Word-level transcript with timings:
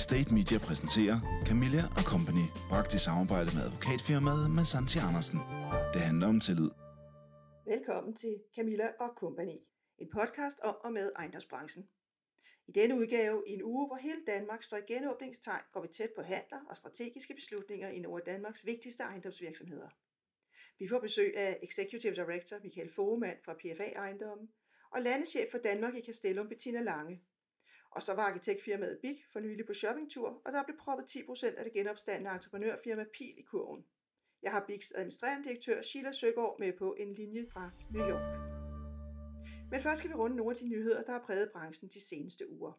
Estate 0.00 0.34
Media 0.38 0.58
præsenterer 0.68 1.18
Camilla 1.48 1.82
og 1.98 2.04
Company, 2.12 2.46
bragt 2.70 2.90
i 2.98 3.00
samarbejde 3.06 3.50
med 3.56 3.62
advokatfirmaet 3.66 4.44
Massanti 4.56 4.98
Andersen. 5.08 5.38
Det 5.94 6.00
handler 6.08 6.26
om 6.32 6.40
tillid. 6.46 6.70
Velkommen 7.72 8.12
til 8.22 8.34
Camilla 8.56 8.88
og 9.04 9.10
Company, 9.22 9.56
en 10.02 10.08
podcast 10.18 10.58
om 10.70 10.76
og 10.86 10.92
med 10.98 11.06
ejendomsbranchen. 11.20 11.84
I 12.68 12.72
denne 12.78 12.94
udgave, 13.00 13.38
i 13.50 13.52
en 13.58 13.62
uge, 13.72 13.86
hvor 13.88 13.98
hele 14.06 14.22
Danmark 14.32 14.62
står 14.62 14.76
i 14.76 14.86
genåbningstegn, 14.92 15.64
går 15.72 15.82
vi 15.82 15.88
tæt 15.88 16.12
på 16.16 16.22
handler 16.22 16.60
og 16.70 16.76
strategiske 16.76 17.34
beslutninger 17.34 17.88
i 17.88 17.98
nogle 18.04 18.22
af 18.22 18.26
Danmarks 18.32 18.66
vigtigste 18.66 19.02
ejendomsvirksomheder. 19.02 19.90
Vi 20.78 20.88
får 20.88 21.00
besøg 21.06 21.30
af 21.36 21.58
Executive 21.62 22.14
Director 22.14 22.56
Michael 22.64 22.92
Fogemann 22.96 23.38
fra 23.44 23.54
PFA 23.60 23.88
Ejendommen 24.04 24.48
og 24.90 25.02
landeschef 25.02 25.48
for 25.50 25.58
Danmark 25.58 25.94
i 25.94 26.04
Castellum 26.06 26.48
Bettina 26.48 26.82
Lange. 26.82 27.20
Og 27.90 28.02
så 28.02 28.14
var 28.14 28.22
arkitektfirmaet 28.22 28.98
Big 29.02 29.24
for 29.32 29.40
nylig 29.40 29.66
på 29.66 29.74
shoppingtur, 29.74 30.42
og 30.44 30.52
der 30.52 30.62
blev 30.64 30.76
proppet 30.78 31.16
10% 31.16 31.46
af 31.46 31.64
det 31.64 31.72
genopstandende 31.72 32.30
entreprenørfirma 32.30 33.04
Pil 33.14 33.38
i 33.38 33.42
kurven. 33.42 33.84
Jeg 34.42 34.52
har 34.52 34.64
Bigs 34.66 34.92
administrerende 34.92 35.48
direktør 35.48 35.82
Sheila 35.82 36.12
Søgaard 36.12 36.56
med 36.58 36.72
på 36.72 36.94
en 36.98 37.14
linje 37.14 37.46
fra 37.52 37.70
New 37.90 38.08
York. 38.08 38.50
Men 39.70 39.82
først 39.82 39.98
skal 39.98 40.10
vi 40.10 40.14
runde 40.14 40.36
nogle 40.36 40.50
af 40.50 40.56
de 40.56 40.68
nyheder, 40.68 41.02
der 41.02 41.12
har 41.12 41.22
præget 41.26 41.50
branchen 41.52 41.88
de 41.88 42.00
seneste 42.00 42.50
uger. 42.50 42.72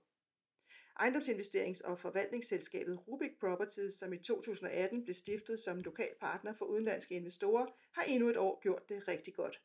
Ejendomsinvesterings- 1.00 1.84
og 1.84 2.00
forvaltningsselskabet 2.00 3.08
Rubik 3.08 3.40
Properties, 3.40 3.96
som 3.96 4.14
i 4.14 4.18
2018 4.18 5.04
blev 5.04 5.16
stiftet 5.16 5.60
som 5.60 5.80
lokal 5.80 6.16
partner 6.20 6.54
for 6.54 6.66
udenlandske 6.66 7.16
investorer, 7.16 7.66
har 7.94 8.04
endnu 8.04 8.30
et 8.30 8.38
år 8.38 8.60
gjort 8.62 8.90
det 8.90 9.08
rigtig 9.08 9.34
godt. 9.34 9.62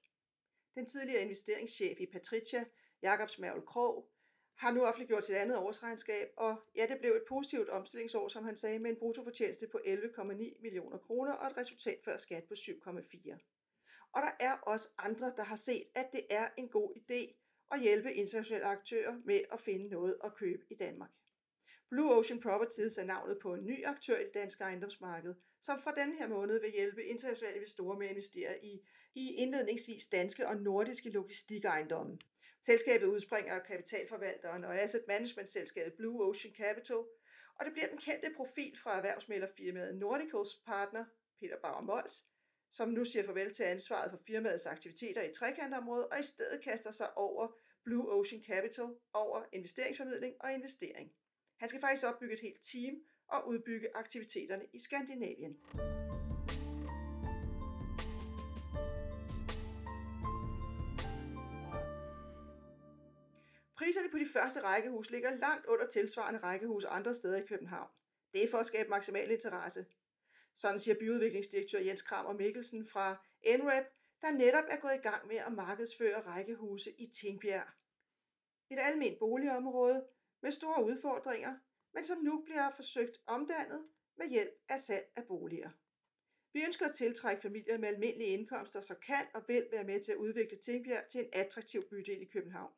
Den 0.75 0.87
tidligere 0.87 1.23
investeringschef 1.23 2.01
i 2.01 2.07
Patricia, 2.07 2.65
Jakobs 3.03 3.33
Smervel 3.33 3.63
Krog, 3.63 4.11
har 4.57 4.71
nu 4.71 4.85
offentliggjort 4.85 5.25
sit 5.25 5.35
andet 5.35 5.57
årsregnskab, 5.57 6.29
og 6.37 6.57
ja, 6.77 6.87
det 6.87 6.99
blev 6.99 7.13
et 7.13 7.25
positivt 7.29 7.69
omstillingsår, 7.69 8.29
som 8.29 8.45
han 8.45 8.57
sagde, 8.57 8.79
med 8.79 8.91
en 8.91 8.97
bruttofortjeneste 8.97 9.67
på 9.67 9.79
11,9 9.85 10.63
millioner 10.63 10.99
kroner 10.99 11.33
og 11.33 11.47
et 11.47 11.57
resultat 11.57 11.99
før 12.05 12.17
skat 12.17 12.45
på 12.45 12.55
7,4. 12.55 13.39
Og 14.13 14.23
der 14.23 14.31
er 14.41 14.53
også 14.53 14.89
andre, 14.99 15.33
der 15.37 15.45
har 15.45 15.57
set, 15.57 15.85
at 15.95 16.13
det 16.13 16.27
er 16.31 16.49
en 16.57 16.69
god 16.69 16.95
idé 16.97 17.43
at 17.73 17.81
hjælpe 17.81 18.15
internationale 18.15 18.65
aktører 18.65 19.17
med 19.25 19.41
at 19.53 19.61
finde 19.61 19.89
noget 19.89 20.17
at 20.25 20.35
købe 20.35 20.63
i 20.71 20.75
Danmark. 20.75 21.11
Blue 21.91 22.15
Ocean 22.15 22.41
Properties 22.41 22.99
er 22.99 23.05
navnet 23.05 23.39
på 23.39 23.55
en 23.55 23.67
ny 23.67 23.85
aktør 23.85 24.19
i 24.19 24.25
det 24.25 24.35
danske 24.35 24.65
ejendomsmarked, 24.65 25.35
som 25.63 25.83
fra 25.83 25.93
denne 25.93 26.19
her 26.19 26.29
måned 26.29 26.61
vil 26.61 26.73
hjælpe 26.73 27.05
internationale 27.05 27.57
investorer 27.57 27.99
med 27.99 28.07
at 28.07 28.13
investere 28.13 28.65
i, 28.65 28.81
i 29.15 29.33
indledningsvis 29.33 30.07
danske 30.07 30.49
og 30.49 30.57
nordiske 30.57 31.11
logistikejendomme. 31.11 32.19
Selskabet 32.63 33.07
udspringer 33.07 33.55
af 33.55 33.63
kapitalforvalteren 33.67 34.65
og 34.65 34.79
asset 34.79 35.05
management 35.09 35.49
selskabet 35.49 35.95
Blue 35.95 36.29
Ocean 36.29 36.55
Capital, 36.55 36.97
og 37.59 37.65
det 37.65 37.73
bliver 37.73 37.89
den 37.89 37.99
kendte 37.99 38.33
profil 38.37 38.79
fra 38.83 38.97
erhvervsmælerfirmaet 38.97 39.97
Nordicals 39.97 40.55
partner, 40.67 41.05
Peter 41.41 41.57
Bauer 41.63 41.81
Mols, 41.81 42.25
som 42.73 42.89
nu 42.89 43.05
siger 43.05 43.25
farvel 43.27 43.55
til 43.55 43.63
ansvaret 43.63 44.11
for 44.11 44.21
firmaets 44.27 44.67
aktiviteter 44.67 45.23
i 45.23 45.33
trekantområdet 45.33 46.09
og 46.09 46.21
i 46.21 46.23
stedet 46.23 46.65
kaster 46.65 46.93
sig 46.93 47.17
over 47.17 47.49
Blue 47.85 48.13
Ocean 48.13 48.45
Capital 48.45 48.89
over 49.13 49.45
investeringsformidling 49.53 50.35
og 50.41 50.53
investering. 50.53 51.13
Han 51.61 51.69
skal 51.69 51.81
faktisk 51.81 52.07
opbygge 52.07 52.35
et 52.35 52.41
helt 52.41 52.63
team 52.73 52.95
og 53.29 53.49
udbygge 53.49 53.89
aktiviteterne 53.95 54.67
i 54.73 54.81
Skandinavien. 54.81 55.57
Priserne 63.87 64.09
på 64.11 64.19
de 64.19 64.29
første 64.29 64.61
rækkehus 64.61 65.11
ligger 65.11 65.31
langt 65.31 65.67
under 65.67 65.87
tilsvarende 65.87 66.41
rækkehus 66.41 66.85
andre 66.85 67.15
steder 67.15 67.37
i 67.37 67.47
København. 67.47 67.89
Det 68.33 68.45
er 68.45 68.51
for 68.51 68.59
at 68.59 68.67
skabe 68.67 68.89
maksimal 68.89 69.31
interesse. 69.31 69.87
Sådan 70.57 70.79
siger 70.79 70.95
byudviklingsdirektør 70.95 71.79
Jens 71.79 72.03
Kramer 72.03 72.33
Mikkelsen 72.33 72.87
fra 72.87 73.17
NREP, 73.45 73.85
der 74.21 74.31
netop 74.31 74.65
er 74.69 74.77
gået 74.77 74.95
i 74.95 75.09
gang 75.09 75.27
med 75.27 75.37
at 75.37 75.53
markedsføre 75.53 76.21
rækkehuse 76.21 76.91
i 76.99 77.07
Tingbjerg. 77.07 77.67
Et 78.71 78.79
almindeligt 78.79 79.19
boligområde 79.19 80.07
med 80.43 80.51
store 80.51 80.85
udfordringer, 80.85 81.57
men 81.95 82.05
som 82.05 82.19
nu 82.19 82.43
bliver 82.45 82.71
forsøgt 82.77 83.17
omdannet 83.27 83.85
med 84.17 84.29
hjælp 84.29 84.53
af 84.69 84.81
salg 84.81 85.13
af 85.17 85.27
boliger. 85.27 85.71
Vi 86.53 86.65
ønsker 86.65 86.87
at 86.87 86.95
tiltrække 86.95 87.43
familier 87.43 87.79
med 87.79 87.89
almindelige 87.89 88.31
indkomster, 88.31 88.81
så 88.81 88.95
kan 88.95 89.27
og 89.35 89.45
vil 89.49 89.69
være 89.73 89.85
med 89.85 90.01
til 90.01 90.13
at 90.13 90.19
udvikle 90.19 90.59
Tingbjerg 90.59 91.09
til 91.09 91.21
en 91.21 91.31
attraktiv 91.33 91.89
bydel 91.91 92.23
i 92.23 92.31
København. 92.33 92.73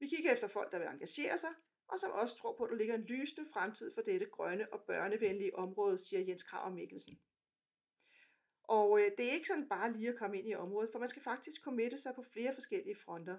Vi 0.00 0.06
kigger 0.06 0.32
efter 0.32 0.48
folk, 0.48 0.72
der 0.72 0.78
vil 0.78 0.88
engagere 0.88 1.38
sig, 1.38 1.50
og 1.88 1.98
som 1.98 2.10
også 2.10 2.36
tror 2.36 2.56
på, 2.56 2.64
at 2.64 2.70
der 2.70 2.76
ligger 2.76 2.94
en 2.94 3.04
lysende 3.04 3.50
fremtid 3.52 3.94
for 3.94 4.02
dette 4.02 4.26
grønne 4.26 4.72
og 4.72 4.80
børnevenlige 4.86 5.56
område, 5.56 5.98
siger 5.98 6.20
Jens 6.20 6.42
Krav 6.42 6.72
Mikkelsen. 6.72 7.20
Og 8.64 9.00
øh, 9.00 9.10
det 9.18 9.28
er 9.28 9.32
ikke 9.32 9.46
sådan 9.46 9.68
bare 9.68 9.92
lige 9.92 10.08
at 10.08 10.18
komme 10.18 10.38
ind 10.38 10.48
i 10.48 10.54
området, 10.54 10.90
for 10.92 10.98
man 10.98 11.08
skal 11.08 11.22
faktisk 11.22 11.62
committe 11.64 11.98
sig 11.98 12.14
på 12.14 12.22
flere 12.22 12.54
forskellige 12.54 12.96
fronter. 13.04 13.38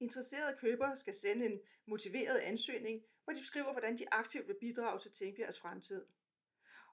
Interesserede 0.00 0.56
købere 0.60 0.96
skal 0.96 1.14
sende 1.14 1.46
en 1.46 1.60
motiveret 1.86 2.38
ansøgning, 2.38 3.02
hvor 3.24 3.32
de 3.32 3.40
beskriver, 3.40 3.72
hvordan 3.72 3.98
de 3.98 4.12
aktivt 4.12 4.48
vil 4.48 4.56
bidrage 4.60 5.00
til 5.00 5.10
Tingbjergs 5.12 5.60
fremtid. 5.60 6.04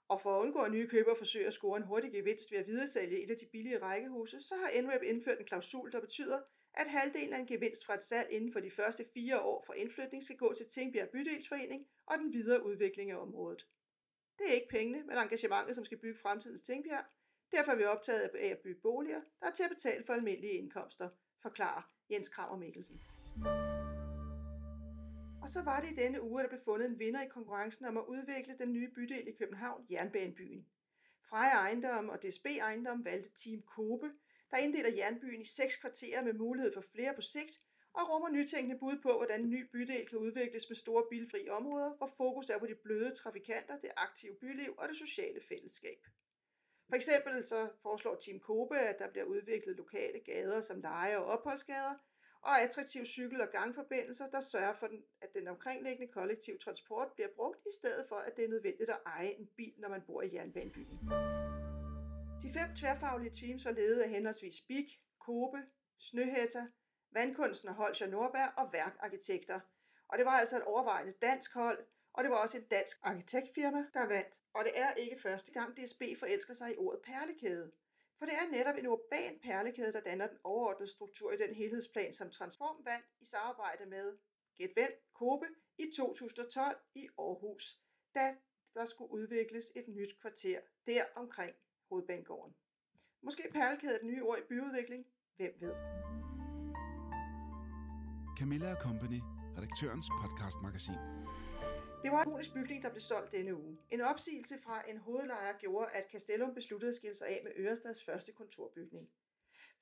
Og 0.08 0.22
for 0.22 0.36
at 0.36 0.42
undgå, 0.42 0.60
at 0.60 0.72
nye 0.72 0.88
købere 0.88 1.16
forsøger 1.18 1.48
at 1.48 1.54
score 1.54 1.78
en 1.78 1.84
hurtig 1.84 2.12
gevinst 2.12 2.52
ved 2.52 2.60
at 2.60 2.68
videresælge 2.68 3.24
et 3.24 3.32
af 3.32 3.38
de 3.38 3.50
billige 3.52 3.82
rækkehuse, 3.82 4.42
så 4.42 4.56
har 4.56 4.82
NREP 4.82 5.04
indført 5.04 5.40
en 5.40 5.46
klausul, 5.46 5.92
der 5.92 6.00
betyder, 6.00 6.42
at 6.74 6.90
halvdelen 6.90 7.34
af 7.34 7.40
en 7.40 7.48
gevinst 7.48 7.86
fra 7.86 7.94
et 7.94 8.04
salg 8.04 8.32
inden 8.32 8.54
for 8.54 8.60
de 8.60 8.72
første 8.72 9.06
fire 9.14 9.42
år 9.42 9.64
for 9.66 9.74
indflytning 9.74 10.24
skal 10.24 10.38
gå 10.38 10.54
til 10.54 10.70
Tingbjerg 10.70 11.10
Bydelsforening 11.10 11.88
og 12.06 12.18
den 12.18 12.34
videre 12.34 12.66
udvikling 12.66 13.12
af 13.12 13.18
området. 13.18 13.68
Det 14.40 14.50
er 14.50 14.54
ikke 14.54 14.70
pengene, 14.70 15.04
men 15.04 15.18
engagementet, 15.18 15.76
som 15.76 15.86
skal 15.86 15.98
bygge 15.98 16.20
fremtidens 16.20 16.62
Tingbjerg. 16.62 17.06
Derfor 17.52 17.72
er 17.72 17.76
vi 17.76 17.84
optaget 17.84 18.22
af 18.22 18.48
at 18.48 18.60
bygge 18.60 18.82
boliger, 18.82 19.22
der 19.40 19.48
er 19.48 19.52
til 19.52 19.64
at 19.64 19.70
betale 19.70 20.04
for 20.06 20.14
almindelige 20.14 20.54
indkomster, 20.54 21.10
forklarer 21.42 21.82
Jens 22.10 22.30
Kramer 22.30 22.58
Mikkelsen. 22.58 23.02
Og 25.42 25.50
så 25.50 25.62
var 25.62 25.80
det 25.82 25.92
i 25.92 25.96
denne 25.96 26.22
uge, 26.22 26.42
der 26.42 26.50
blev 26.50 26.62
fundet 26.66 26.90
en 26.90 27.00
vinder 27.00 27.22
i 27.22 27.28
konkurrencen 27.28 27.86
om 27.86 27.98
at 27.98 28.06
udvikle 28.08 28.58
den 28.60 28.74
nye 28.74 28.92
bydel 28.96 29.28
i 29.28 29.32
København, 29.32 29.86
Jernbanebyen. 29.92 30.66
Freja 31.30 31.56
Ejendom 31.56 32.10
og 32.10 32.22
DSB 32.22 32.46
Ejendom 32.46 33.06
valgte 33.06 33.30
Team 33.30 33.62
Kobe, 33.62 34.12
der 34.52 34.58
inddeler 34.58 34.96
Jernbyen 34.96 35.42
i 35.42 35.46
seks 35.46 35.76
kvarterer 35.76 36.24
med 36.24 36.34
mulighed 36.34 36.74
for 36.74 36.82
flere 36.82 37.14
på 37.16 37.22
sigt, 37.22 37.60
og 37.94 38.10
rummer 38.10 38.30
nytænkende 38.30 38.80
bud 38.80 38.98
på, 39.04 39.18
hvordan 39.18 39.42
en 39.42 39.50
ny 39.50 39.70
bydel 39.72 40.08
kan 40.10 40.18
udvikles 40.18 40.70
med 40.70 40.76
store 40.76 41.04
bilfri 41.10 41.50
områder, 41.50 41.94
hvor 41.98 42.12
fokus 42.18 42.50
er 42.50 42.60
på 42.60 42.66
de 42.66 42.76
bløde 42.76 43.16
trafikanter, 43.16 43.78
det 43.78 43.92
aktive 43.98 44.36
byliv 44.36 44.74
og 44.78 44.90
det 44.90 44.98
sociale 44.98 45.42
fællesskab. 45.50 46.00
For 46.90 46.96
eksempel 46.96 47.46
så 47.46 47.70
foreslår 47.82 48.16
Team 48.16 48.40
Kobe, 48.40 48.78
at 48.80 49.00
der 49.00 49.10
bliver 49.10 49.26
udviklet 49.26 49.78
lokale 49.78 50.20
gader 50.20 50.62
som 50.62 50.82
leje- 50.82 51.18
og 51.18 51.26
opholdsgader, 51.26 51.96
og 52.42 52.62
attraktive 52.62 53.06
cykel- 53.06 53.42
og 53.42 53.50
gangforbindelser, 53.52 54.30
der 54.30 54.42
sørger 54.42 54.74
for, 54.74 54.90
at 55.22 55.34
den 55.34 55.48
omkringliggende 55.48 56.14
kollektiv 56.14 56.60
transport 56.60 57.08
bliver 57.16 57.30
brugt, 57.36 57.60
i 57.66 57.74
stedet 57.80 58.06
for, 58.10 58.16
at 58.16 58.36
det 58.36 58.46
er 58.46 58.50
nødvendigt 58.50 58.90
at 58.90 59.00
eje 59.06 59.32
en 59.32 59.50
bil, 59.58 59.74
når 59.78 59.90
man 59.90 60.02
bor 60.08 60.22
i 60.22 60.34
jernbanebyen. 60.34 61.00
De 62.44 62.54
fem 62.54 62.76
tværfaglige 62.76 63.32
teams 63.32 63.66
var 63.66 63.72
ledet 63.72 64.02
af 64.02 64.10
henholdsvis 64.10 64.62
Bik, 64.62 65.02
Kobe, 65.20 65.58
Snøhætter, 65.98 66.68
Vandkunsten 67.12 67.70
og 67.70 67.76
Holger 67.76 68.08
Nordberg 68.08 68.54
og 68.58 68.74
Værkarkitekter. 68.74 69.60
Og 70.08 70.18
det 70.18 70.26
var 70.26 70.32
altså 70.32 70.58
et 70.58 70.64
overvejende 70.64 71.14
dansk 71.22 71.54
hold, 71.54 71.86
og 72.14 72.24
det 72.24 72.32
var 72.32 72.38
også 72.38 72.58
et 72.58 72.72
dansk 72.72 72.98
arkitektfirma, 73.02 73.86
der 73.94 74.06
vandt. 74.06 74.42
Og 74.54 74.66
det 74.66 74.72
er 74.76 74.94
ikke 74.94 75.22
første 75.22 75.52
gang 75.52 75.78
DSB 75.78 76.02
forelsker 76.20 76.54
sig 76.54 76.74
i 76.74 76.78
ordet 76.78 77.02
perlekæde. 77.02 77.72
For 78.18 78.26
det 78.26 78.34
er 78.34 78.52
netop 78.52 78.76
en 78.76 78.88
urban 78.88 79.40
perlekæde, 79.44 79.94
der 79.94 80.02
danner 80.02 80.28
den 80.28 80.38
overordnede 80.44 80.92
struktur 80.92 81.32
i 81.32 81.38
den 81.38 81.54
helhedsplan, 81.56 82.14
som 82.14 82.32
Transform 82.32 82.86
vandt 82.86 83.06
i 83.20 83.26
samarbejde 83.26 83.86
med 83.86 84.18
Get 84.58 84.72
Vel, 84.76 84.94
Kobe, 85.14 85.46
i 85.78 85.92
2012 85.96 86.78
i 86.96 87.10
Aarhus, 87.18 87.80
da 88.16 88.36
der 88.74 88.86
skulle 88.86 89.12
udvikles 89.12 89.72
et 89.76 89.88
nyt 89.88 90.20
kvarter 90.22 90.62
der 90.88 91.06
omkring 91.16 91.56
Hovedbanegården. 91.90 92.56
Måske 93.22 93.44
perlekæde 93.52 93.94
er 93.94 93.98
det 93.98 94.08
nye 94.08 94.24
ord 94.24 94.38
i 94.40 94.42
byudvikling. 94.50 95.06
Hvem 95.38 95.54
ved? 95.60 95.74
Camilla 98.40 98.76
Company, 98.76 99.22
redaktørens 99.58 100.10
podcastmagasin. 100.22 101.00
Det 102.04 102.12
var 102.12 102.22
en 102.22 102.30
ikonisk 102.30 102.54
bygning, 102.54 102.84
der 102.84 102.90
blev 102.90 103.02
solgt 103.02 103.32
denne 103.32 103.56
uge. 103.56 103.78
En 103.92 104.02
opsigelse 104.02 104.60
fra 104.64 104.90
en 104.90 104.98
hovedlejer 104.98 105.54
gjorde, 105.58 105.92
at 105.92 106.06
Castellum 106.12 106.54
besluttede 106.54 106.90
at 106.90 106.96
skille 106.96 107.16
sig 107.16 107.28
af 107.28 107.42
med 107.44 107.52
Ørestads 107.56 108.06
første 108.06 108.32
kontorbygning. 108.32 109.10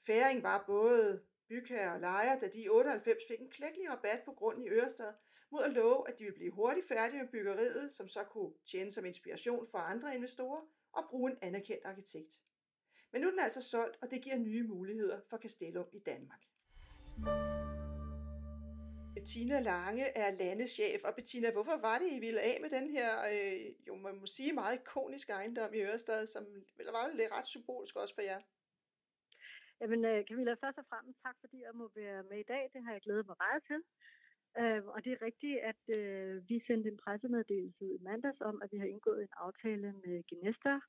Færing 0.05 0.43
var 0.43 0.63
både 0.67 1.21
bygherre 1.49 1.93
og 1.93 1.99
lejer, 1.99 2.39
da 2.39 2.47
de 2.47 2.59
i 2.59 2.69
98 2.69 3.23
fik 3.27 3.39
en 3.39 3.49
klækkelig 3.49 3.89
rabat 3.89 4.21
på 4.25 4.31
grunden 4.31 4.63
i 4.63 4.69
Ørestad, 4.69 5.13
mod 5.51 5.63
at 5.63 5.73
love, 5.73 6.09
at 6.09 6.19
de 6.19 6.23
ville 6.23 6.37
blive 6.37 6.51
hurtigt 6.51 6.87
færdige 6.87 7.21
med 7.21 7.31
byggeriet, 7.31 7.93
som 7.93 8.07
så 8.07 8.23
kunne 8.23 8.53
tjene 8.71 8.91
som 8.91 9.05
inspiration 9.05 9.67
for 9.71 9.77
andre 9.77 10.15
investorer 10.15 10.61
og 10.93 11.03
bruge 11.09 11.31
en 11.31 11.37
anerkendt 11.41 11.85
arkitekt. 11.85 12.41
Men 13.11 13.21
nu 13.21 13.27
er 13.27 13.31
den 13.31 13.39
altså 13.39 13.61
solgt, 13.61 13.97
og 14.01 14.11
det 14.11 14.21
giver 14.21 14.37
nye 14.37 14.63
muligheder 14.63 15.19
for 15.29 15.37
Castellum 15.37 15.85
i 15.93 15.99
Danmark. 15.99 16.41
Bettina 19.13 19.59
Lange 19.59 20.05
er 20.17 20.31
landeschef. 20.31 21.03
Og 21.03 21.15
Bettina, 21.15 21.51
hvorfor 21.51 21.77
var 21.87 21.97
det, 21.99 22.11
I 22.11 22.19
ville 22.19 22.41
af 22.41 22.57
med 22.61 22.69
den 22.69 22.89
her, 22.89 23.09
øh, 23.31 23.87
jo 23.87 23.95
man 23.95 24.15
må 24.19 24.25
sige, 24.25 24.53
meget 24.53 24.79
ikoniske 24.79 25.31
ejendom 25.33 25.73
i 25.73 25.81
Ørestad, 25.81 26.27
som 26.27 26.43
var 26.77 27.15
lidt 27.15 27.31
ret 27.31 27.47
symbolsk 27.47 27.95
også 27.95 28.15
for 28.15 28.21
jer? 28.21 28.41
Jamen 29.81 30.05
øh, 30.05 30.25
Camilla, 30.27 30.53
først 30.63 30.77
og 30.77 30.85
fremmest 30.89 31.19
tak, 31.25 31.35
fordi 31.39 31.57
jeg 31.61 31.73
må 31.73 31.91
være 31.95 32.23
med 32.23 32.39
i 32.39 32.47
dag. 32.53 32.63
Det 32.73 32.83
har 32.85 32.91
jeg 32.91 33.01
glædet 33.01 33.25
mig 33.27 33.35
meget 33.45 33.63
til. 33.69 33.81
Øh, 34.59 34.85
og 34.85 35.03
det 35.03 35.11
er 35.13 35.25
rigtigt, 35.25 35.57
at 35.71 35.81
øh, 35.97 36.49
vi 36.49 36.63
sendte 36.67 36.89
en 36.89 36.97
pressemeddelelse 36.97 37.85
i 37.85 37.97
mandags 38.01 38.41
om, 38.41 38.61
at 38.63 38.71
vi 38.71 38.77
har 38.77 38.85
indgået 38.85 39.21
en 39.21 39.35
aftale 39.37 39.93
med 40.05 40.23
Genesta 40.29 40.79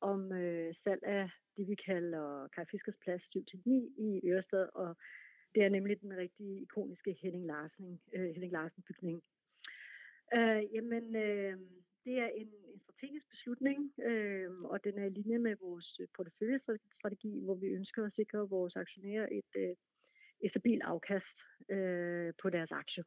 om 0.00 0.32
øh, 0.32 0.74
salg 0.84 1.02
af 1.02 1.30
det, 1.56 1.68
vi 1.68 1.74
kalder 1.74 2.48
Kai 2.54 2.64
Fiskers 2.70 2.96
Plads 3.02 3.22
7-9 3.36 3.70
i 4.06 4.20
Ørestad, 4.24 4.68
og 4.74 4.96
det 5.54 5.62
er 5.64 5.68
nemlig 5.68 6.00
den 6.00 6.16
rigtig 6.16 6.62
ikoniske 6.62 7.18
Henning 7.22 7.46
Larsen, 7.46 8.00
øh, 8.14 8.30
Henning 8.34 8.52
Larsen 8.52 8.82
bygning. 8.82 9.22
Øh, 10.34 10.62
jamen, 10.74 11.16
øh, 11.16 11.58
det 12.04 12.18
er 12.18 12.28
en, 12.28 12.50
en 12.72 12.80
strategisk 12.80 13.30
beslutning, 13.30 13.92
øh, 14.02 14.62
og 14.62 14.84
den 14.84 14.98
er 14.98 15.04
i 15.04 15.10
linje 15.10 15.38
med 15.38 15.56
vores 15.60 16.00
porteføljestrategi, 16.16 17.40
hvor 17.44 17.54
vi 17.54 17.66
ønsker 17.66 18.06
at 18.06 18.12
sikre 18.12 18.48
vores 18.48 18.76
aktionærer 18.76 19.28
et, 19.32 19.52
øh, 19.56 19.76
et 20.40 20.50
stabilt 20.50 20.82
afkast 20.82 21.36
øh, 21.68 22.32
på 22.42 22.50
deres 22.50 22.72
aktie. 22.72 23.04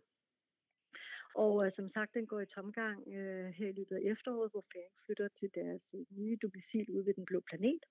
Og 1.36 1.66
øh, 1.66 1.72
som 1.76 1.90
sagt, 1.94 2.14
den 2.14 2.26
går 2.26 2.40
i 2.42 2.54
tomgang 2.56 3.08
øh, 3.08 3.50
her 3.58 3.68
i 3.68 3.78
løbet 3.80 3.96
af 3.96 4.12
efteråret, 4.12 4.52
hvor 4.52 4.66
Færing 4.72 4.96
flytter 5.06 5.28
til 5.40 5.50
deres 5.56 5.84
øh, 5.94 6.06
nye 6.12 6.38
domicil 6.42 6.90
ude 6.90 7.06
ved 7.06 7.14
den 7.14 7.26
blå 7.26 7.40
planet. 7.50 7.84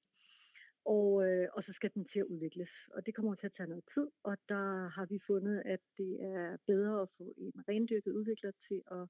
Og, 0.84 1.28
øh, 1.28 1.48
og 1.52 1.62
så 1.62 1.72
skal 1.72 1.90
den 1.94 2.04
til 2.12 2.18
at 2.18 2.30
udvikles. 2.32 2.70
Og 2.94 3.06
det 3.06 3.14
kommer 3.14 3.34
til 3.34 3.46
at 3.46 3.56
tage 3.56 3.68
noget 3.68 3.84
tid, 3.94 4.06
og 4.22 4.36
der 4.48 4.88
har 4.88 5.06
vi 5.06 5.18
fundet, 5.26 5.62
at 5.64 5.80
det 5.98 6.12
er 6.22 6.56
bedre 6.66 7.02
at 7.02 7.08
få 7.18 7.34
en 7.36 7.52
rendyrket 7.68 8.12
udvikler 8.12 8.52
til 8.68 8.82
at 8.90 9.04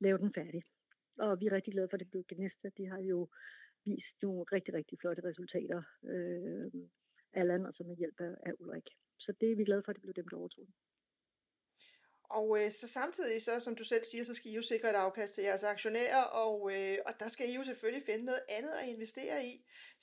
lave 0.00 0.18
den 0.18 0.32
færdig. 0.34 0.62
Og 1.18 1.40
vi 1.40 1.46
er 1.46 1.52
rigtig 1.52 1.72
glade 1.72 1.88
for, 1.88 1.96
at 1.96 2.00
det 2.00 2.10
blev 2.10 2.24
Genesta. 2.28 2.68
De 2.78 2.86
har 2.86 3.00
jo 3.00 3.28
vist 3.84 4.16
nogle 4.22 4.44
rigtig, 4.52 4.74
rigtig 4.74 4.98
flotte 4.98 5.24
resultater, 5.24 5.82
øh, 6.04 6.70
Allan 7.34 7.66
og 7.66 7.74
så 7.74 7.82
med 7.84 7.96
hjælp 7.96 8.20
af 8.20 8.52
Ulrik. 8.60 8.88
Så 9.18 9.32
det 9.40 9.52
er 9.52 9.56
vi 9.56 9.64
glade 9.64 9.82
for, 9.82 9.90
at 9.90 9.96
det 9.96 10.02
blev 10.02 10.14
dem, 10.14 10.28
der 10.28 10.36
overtog 10.36 10.66
og 12.40 12.48
øh, 12.60 12.70
så 12.70 12.86
samtidig, 12.88 13.42
så, 13.42 13.60
som 13.60 13.74
du 13.76 13.84
selv 13.84 14.04
siger, 14.04 14.24
så 14.24 14.34
skal 14.34 14.50
I 14.50 14.54
jo 14.54 14.62
sikre 14.62 14.90
et 14.90 15.02
afkast 15.06 15.34
til 15.34 15.44
jeres 15.44 15.64
aktionærer, 15.74 16.24
og, 16.44 16.56
øh, 16.74 16.98
og 17.06 17.12
der 17.20 17.28
skal 17.28 17.48
I 17.48 17.54
jo 17.58 17.64
selvfølgelig 17.64 18.06
finde 18.10 18.24
noget 18.24 18.44
andet 18.48 18.74
at 18.82 18.88
investere 18.94 19.38
i. 19.52 19.54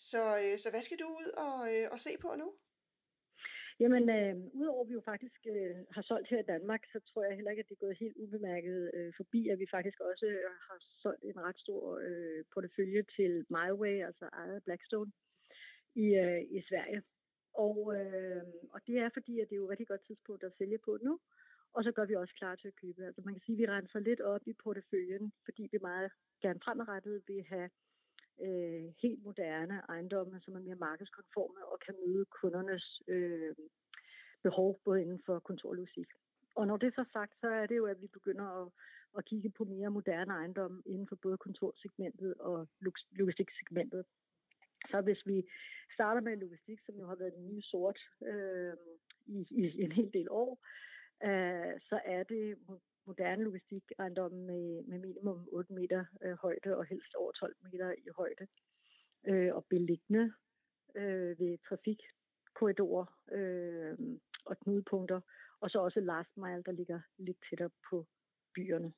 Så, 0.10 0.22
øh, 0.44 0.60
så 0.62 0.68
hvad 0.70 0.82
skal 0.82 1.00
du 1.04 1.08
ud 1.22 1.30
og, 1.46 1.58
øh, 1.74 1.86
og 1.94 2.00
se 2.00 2.12
på 2.22 2.30
nu? 2.42 2.48
Jamen, 3.82 4.04
øh, 4.18 4.36
udover 4.62 4.84
at 4.84 4.90
vi 4.90 4.94
jo 4.94 5.04
faktisk 5.12 5.40
øh, 5.54 5.76
har 5.96 6.02
solgt 6.02 6.30
her 6.30 6.40
i 6.42 6.50
Danmark, 6.54 6.82
så 6.94 7.00
tror 7.00 7.24
jeg 7.24 7.36
heller 7.36 7.52
ikke, 7.52 7.64
at 7.64 7.70
det 7.70 7.76
er 7.76 7.86
gået 7.86 8.04
helt 8.04 8.18
ubemærket 8.24 8.92
øh, 8.98 9.14
forbi, 9.20 9.42
at 9.50 9.60
vi 9.60 9.68
faktisk 9.76 10.00
også 10.00 10.28
har 10.68 10.78
solgt 11.04 11.24
en 11.24 11.40
ret 11.48 11.60
stor 11.66 11.84
øh, 12.08 12.44
portefølje 12.54 13.04
til 13.16 13.46
MyWay, 13.50 13.96
altså 14.10 14.26
ejet 14.34 14.64
Blackstone, 14.64 15.12
i, 15.96 16.06
øh, 16.24 16.42
i 16.58 16.62
Sverige. 16.70 17.02
Og, 17.54 17.96
øh, 17.98 18.44
og 18.74 18.80
det 18.88 18.98
er 18.98 19.10
fordi, 19.14 19.40
at 19.40 19.50
det 19.50 19.56
er 19.56 19.62
jo 19.62 19.66
et 19.66 19.70
rigtig 19.70 19.88
godt 19.88 20.06
tidspunkt 20.08 20.44
at 20.44 20.54
sælge 20.58 20.78
på 20.78 20.98
nu. 21.04 21.20
Og 21.74 21.84
så 21.84 21.92
gør 21.92 22.06
vi 22.06 22.16
også 22.16 22.34
klar 22.36 22.56
til 22.56 22.68
at 22.68 22.76
købe. 22.76 23.06
Altså 23.06 23.22
man 23.26 23.34
kan 23.34 23.44
sige, 23.46 23.56
at 23.56 23.60
vi 23.60 23.68
renser 23.68 24.00
lidt 24.00 24.22
op 24.22 24.48
i 24.48 24.54
porteføljen, 24.54 25.34
fordi 25.46 25.70
vi 25.72 25.78
meget 25.82 26.12
gerne 26.42 26.60
fremadrettet 26.64 27.24
vil 27.28 27.44
have 27.44 27.70
øh, 28.42 28.94
helt 29.02 29.24
moderne 29.24 29.82
ejendomme, 29.90 30.42
som 30.42 30.56
er 30.56 30.60
mere 30.60 30.76
markedskonforme 30.76 31.66
og 31.66 31.80
kan 31.86 31.96
møde 32.06 32.26
kundernes 32.26 33.02
øh, 33.08 33.56
behov, 34.44 34.80
både 34.86 35.02
inden 35.02 35.22
for 35.26 35.40
kontorlogistik. 35.40 36.08
Og 36.56 36.68
når 36.68 36.78
det 36.78 36.88
er 36.88 37.04
så 37.04 37.10
sagt, 37.14 37.34
så 37.42 37.48
er 37.48 37.66
det 37.66 37.78
jo, 37.78 37.86
at 37.86 38.02
vi 38.02 38.08
begynder 38.08 38.48
at, 38.62 38.72
at 39.18 39.26
kigge 39.26 39.50
på 39.50 39.64
mere 39.64 39.90
moderne 39.90 40.34
ejendomme 40.34 40.82
inden 40.86 41.08
for 41.08 41.16
både 41.16 41.38
kontorsegmentet 41.38 42.34
og 42.34 42.68
logistiksegmentet. 43.12 44.06
Så 44.92 45.02
hvis 45.02 45.28
vi 45.28 45.44
starter 45.94 46.22
med 46.22 46.38
logistik, 46.38 46.80
som 46.86 46.96
jo 46.96 47.08
har 47.08 47.16
været 47.16 47.34
den 47.34 47.48
nye 47.48 47.62
sort 47.62 48.00
øh, 48.26 48.74
i, 49.26 49.48
i 49.52 49.82
en 49.82 49.92
hel 49.92 50.14
del 50.14 50.28
år, 50.30 50.60
øh, 51.24 51.80
så 51.90 52.02
er 52.06 52.24
det 52.24 52.58
moderne 53.06 53.44
logistik 53.44 53.72
logistikejendomme 53.72 54.38
med, 54.46 54.84
med 54.84 55.00
minimum 55.00 55.48
8 55.52 55.74
meter 55.74 56.06
øh, 56.24 56.36
højde 56.42 56.78
og 56.78 56.86
helst 56.86 57.16
over 57.16 57.32
12 57.32 57.56
meter 57.64 57.92
i 57.92 58.10
højde. 58.18 58.48
Øh, 59.28 59.56
og 59.56 59.66
beliggende 59.70 60.34
øh, 60.96 61.40
ved 61.40 61.58
trafikkorridorer 61.68 63.06
øh, 63.32 63.98
og 64.46 64.60
knudepunkter. 64.60 65.22
Og 65.62 65.70
så 65.70 65.80
også 65.80 66.00
last 66.00 66.38
mile, 66.38 66.64
der 66.66 66.72
ligger 66.72 67.00
lidt 67.18 67.38
tættere 67.50 67.70
på 67.90 68.08
byerne. 68.56 68.94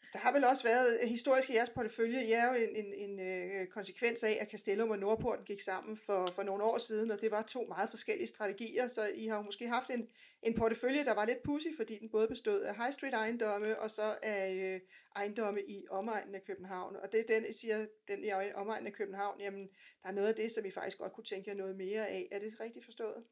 Altså, 0.00 0.10
der 0.12 0.18
har 0.18 0.32
vel 0.32 0.44
også 0.44 0.64
været 0.64 0.98
øh, 1.02 1.08
historisk 1.08 1.50
i 1.50 1.54
jeres 1.54 1.70
portefølje, 1.70 2.24
I 2.24 2.32
er 2.32 2.46
jo 2.46 2.54
en, 2.54 2.76
en, 2.76 2.92
en 2.94 3.20
øh, 3.20 3.66
konsekvens 3.66 4.22
af, 4.22 4.38
at 4.40 4.50
Castellum 4.50 4.90
og 4.90 4.98
Nordporten 4.98 5.44
gik 5.44 5.60
sammen 5.60 5.96
for, 5.96 6.32
for 6.34 6.42
nogle 6.42 6.64
år 6.64 6.78
siden, 6.78 7.10
og 7.10 7.20
det 7.20 7.30
var 7.30 7.42
to 7.42 7.64
meget 7.68 7.90
forskellige 7.90 8.26
strategier, 8.26 8.88
så 8.88 9.06
I 9.14 9.26
har 9.26 9.36
jo 9.36 9.42
måske 9.42 9.68
haft 9.68 9.90
en, 9.90 10.08
en 10.42 10.54
portefølje, 10.54 11.04
der 11.04 11.14
var 11.14 11.24
lidt 11.24 11.42
pussy, 11.42 11.68
fordi 11.76 11.98
den 11.98 12.10
både 12.10 12.28
bestod 12.28 12.60
af 12.60 12.76
high 12.76 12.92
street 12.92 13.14
ejendomme, 13.14 13.78
og 13.78 13.90
så 13.90 14.18
af 14.22 14.52
øh, 14.54 14.80
ejendomme 15.16 15.62
i 15.62 15.86
omegnen 15.90 16.34
af 16.34 16.44
København. 16.44 16.96
Og 16.96 17.12
det 17.12 17.20
er 17.20 17.34
den, 17.34 17.44
I 17.44 17.52
siger, 17.52 17.86
den 18.08 18.24
i 18.24 18.32
omegnen 18.54 18.86
af 18.86 18.92
København, 18.92 19.40
jamen, 19.40 19.68
der 20.02 20.08
er 20.08 20.12
noget 20.12 20.28
af 20.28 20.34
det, 20.34 20.52
som 20.52 20.64
I 20.64 20.70
faktisk 20.70 20.98
godt 20.98 21.12
kunne 21.12 21.24
tænke 21.24 21.50
jer 21.50 21.56
noget 21.56 21.76
mere 21.76 22.08
af. 22.08 22.28
Er 22.32 22.38
det 22.38 22.60
rigtigt 22.60 22.84
forstået? 22.84 23.24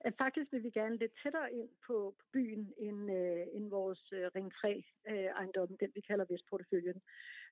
At 0.00 0.14
faktisk 0.18 0.52
vil 0.52 0.62
vi 0.62 0.70
gerne 0.70 0.96
lidt 0.96 1.12
tættere 1.22 1.52
ind 1.52 1.68
på, 1.86 2.14
på 2.18 2.24
byen 2.32 2.72
end, 2.78 3.12
øh, 3.12 3.46
end 3.52 3.70
vores 3.70 4.12
øh, 4.12 4.30
Ring 4.36 4.52
3 4.52 4.84
øh, 5.08 5.14
ejendom, 5.14 5.76
den 5.80 5.90
vi 5.94 6.00
kalder 6.00 6.24
Vestporteføljen. 6.30 7.02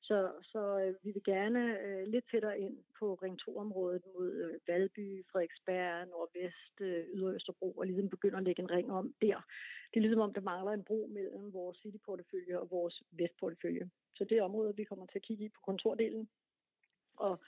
Så, 0.02 0.32
så 0.42 0.62
øh, 0.82 0.94
vi 1.04 1.10
vil 1.10 1.24
gerne 1.24 1.80
øh, 1.80 2.06
lidt 2.06 2.24
tættere 2.30 2.60
ind 2.60 2.78
på 2.98 3.14
Ring 3.14 3.38
2-området 3.42 4.02
mod 4.14 4.32
øh, 4.32 4.58
Valby, 4.68 5.24
Frederiksberg, 5.32 6.08
Nordvest, 6.08 6.80
øh, 6.80 7.04
Ydre 7.14 7.34
Østerbro, 7.34 7.70
og 7.70 7.86
ligesom 7.86 8.08
begynde 8.08 8.36
at 8.38 8.44
lægge 8.44 8.62
en 8.62 8.70
ring 8.70 8.92
om 8.92 9.14
der. 9.20 9.38
Det 9.90 9.96
er 9.96 10.00
ligesom 10.00 10.20
om, 10.20 10.34
der 10.34 10.40
mangler 10.40 10.72
en 10.72 10.84
bro 10.84 11.08
mellem 11.10 11.52
vores 11.52 11.78
City-portefølje 11.78 12.58
og 12.58 12.70
vores 12.70 13.02
Vestportefølje. 13.10 13.90
Så 14.14 14.24
det 14.24 14.38
er 14.38 14.42
området, 14.42 14.78
vi 14.78 14.84
kommer 14.84 15.06
til 15.06 15.18
at 15.18 15.22
kigge 15.22 15.44
i 15.44 15.48
på 15.48 15.60
kontordelen. 15.64 16.28
Og, 17.16 17.40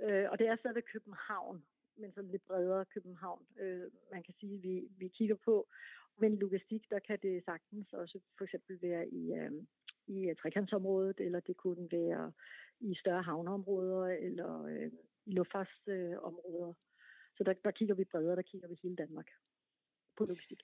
øh, 0.00 0.30
og 0.30 0.38
det 0.38 0.46
er 0.48 0.56
stadig 0.56 0.84
København, 0.84 1.64
men 1.98 2.12
sådan 2.12 2.30
lidt 2.30 2.46
bredere 2.46 2.84
København, 2.84 3.46
øh, 3.60 3.90
man 4.12 4.22
kan 4.22 4.34
sige, 4.40 4.58
vi, 4.62 4.88
vi 4.98 5.08
kigger 5.08 5.36
på. 5.44 5.68
Men 6.20 6.36
logistik, 6.36 6.90
der 6.90 6.98
kan 6.98 7.18
det 7.22 7.44
sagtens 7.44 7.92
også 7.92 8.20
for 8.38 8.44
eksempel 8.44 8.82
være 8.82 9.08
i, 9.08 9.32
øh, 9.32 9.52
i 10.06 10.28
øh, 10.28 10.36
trekantsområdet, 10.36 11.20
eller 11.20 11.40
det 11.40 11.56
kunne 11.56 11.88
være 11.92 12.32
i 12.80 12.94
større 12.94 13.22
havneområder, 13.22 14.06
eller 14.06 14.64
øh, 14.64 14.90
i 15.26 15.32
luftfartsområder. 15.32 16.68
Øh, 16.68 16.74
Så 17.36 17.44
der, 17.44 17.52
der 17.52 17.70
kigger 17.70 17.94
vi 17.94 18.04
bredere, 18.04 18.36
der 18.36 18.42
kigger 18.42 18.68
vi 18.68 18.78
hele 18.82 18.96
Danmark 18.96 19.30
på 20.16 20.24
logistik. 20.24 20.62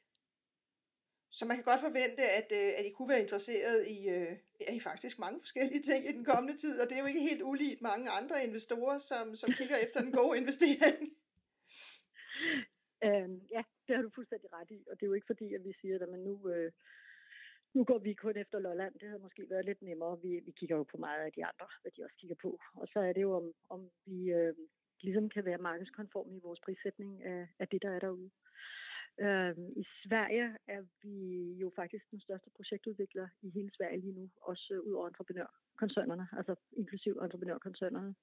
Så 1.30 1.46
man 1.46 1.56
kan 1.56 1.64
godt 1.64 1.80
forvente, 1.80 2.22
at, 2.22 2.48
øh, 2.52 2.72
at 2.78 2.84
I 2.86 2.90
kunne 2.90 3.08
være 3.08 3.20
interesseret 3.20 3.86
i, 3.86 4.08
øh, 4.08 4.36
i 4.76 4.80
faktisk 4.80 5.18
mange 5.18 5.40
forskellige 5.40 5.82
ting 5.82 6.08
i 6.08 6.12
den 6.12 6.24
kommende 6.24 6.56
tid, 6.56 6.80
og 6.80 6.88
det 6.88 6.94
er 6.96 7.00
jo 7.00 7.06
ikke 7.06 7.28
helt 7.30 7.42
uligt 7.42 7.82
mange 7.82 8.10
andre 8.10 8.44
investorer, 8.44 8.98
som, 8.98 9.34
som 9.34 9.50
kigger 9.58 9.76
efter 9.76 10.00
den 10.00 10.12
gode 10.12 10.38
investering. 10.38 11.12
Øhm, 13.04 13.40
ja, 13.50 13.62
det 13.86 13.96
har 13.96 14.02
du 14.02 14.10
fuldstændig 14.14 14.52
ret 14.52 14.70
i, 14.70 14.84
og 14.90 14.94
det 14.96 15.02
er 15.02 15.10
jo 15.10 15.18
ikke 15.18 15.32
fordi, 15.32 15.54
at 15.54 15.64
vi 15.64 15.72
siger, 15.80 16.02
at 16.02 16.08
man 16.08 16.20
nu, 16.20 16.48
øh, 16.48 16.72
nu 17.74 17.84
går 17.84 17.98
vi 17.98 18.14
kun 18.14 18.36
efter 18.36 18.58
Lolland. 18.58 18.94
Det 18.94 19.08
havde 19.08 19.22
måske 19.22 19.50
været 19.50 19.64
lidt 19.64 19.82
nemmere. 19.82 20.20
Vi, 20.22 20.40
vi 20.46 20.50
kigger 20.50 20.76
jo 20.76 20.82
på 20.82 20.96
meget 20.96 21.24
af 21.24 21.32
de 21.32 21.44
andre, 21.44 21.66
hvad 21.82 21.92
de 21.92 22.04
også 22.04 22.16
kigger 22.16 22.36
på. 22.42 22.60
Og 22.74 22.88
så 22.88 23.00
er 23.00 23.12
det 23.12 23.22
jo, 23.22 23.32
om, 23.36 23.52
om 23.68 23.90
vi 24.06 24.32
øh, 24.32 24.54
ligesom 25.00 25.28
kan 25.28 25.44
være 25.44 25.58
markedskonforme 25.58 26.36
i 26.36 26.40
vores 26.42 26.60
prissætning 26.60 27.24
af, 27.24 27.48
af 27.58 27.68
det, 27.68 27.82
der 27.82 27.90
er 27.90 27.98
derude. 27.98 28.30
Øhm, 29.20 29.72
I 29.76 29.84
Sverige 30.02 30.56
er 30.66 30.82
vi 31.02 31.18
jo 31.62 31.72
faktisk 31.76 32.10
den 32.10 32.20
største 32.20 32.50
projektudvikler 32.56 33.28
i 33.42 33.50
hele 33.50 33.70
Sverige 33.76 34.00
lige 34.00 34.12
nu, 34.12 34.30
også 34.42 34.74
øh, 34.74 34.80
ud 34.80 34.92
over 34.92 35.08
entreprenørkoncernerne, 35.08 36.28
altså 36.32 36.54
inklusiv 36.72 37.12
entreprenørkoncernerne. 37.22 38.14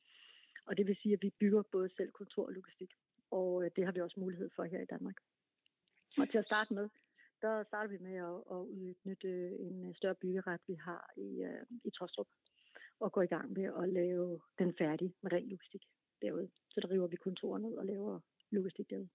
Og 0.66 0.78
det 0.78 0.88
vil 0.88 0.96
sige, 1.02 1.14
at 1.14 1.22
vi 1.22 1.30
bygger 1.40 1.64
både 1.72 1.90
selv 1.98 2.12
kontor 2.12 2.46
og 2.46 2.54
logistik 2.54 2.92
og 3.32 3.64
øh, 3.64 3.72
det 3.76 3.86
har 3.86 3.92
vi 3.92 4.02
også 4.02 4.20
mulighed 4.20 4.50
for 4.56 4.64
her 4.64 4.82
i 4.82 4.92
Danmark. 4.94 5.18
Og 6.20 6.30
til 6.30 6.38
at 6.38 6.46
starte 6.46 6.74
med, 6.74 6.90
der 7.42 7.64
starter 7.64 7.90
vi 7.90 7.98
med 7.98 8.18
at, 8.30 8.38
at 8.56 8.62
udnytte 8.78 9.32
en 9.68 9.90
øh, 9.90 9.96
større 9.96 10.16
byggeret, 10.16 10.62
vi 10.68 10.76
har 10.76 11.04
i, 11.18 11.30
øh, 11.50 11.66
i 11.84 11.90
Trostrup, 11.98 12.28
og 13.00 13.12
går 13.12 13.22
i 13.22 13.34
gang 13.36 13.52
med 13.52 13.68
at 13.82 13.90
lave 13.90 14.42
den 14.60 14.74
færdig 14.78 15.14
med 15.22 15.32
ren 15.32 15.48
logistik 15.48 15.84
derude. 16.22 16.50
Så 16.70 16.82
der 16.82 16.92
river 16.92 17.08
vi 17.08 17.16
kontorer 17.16 17.60
ned 17.60 17.74
og 17.74 17.86
laver 17.86 18.20
logistik 18.52 18.90
derude. 18.90 19.10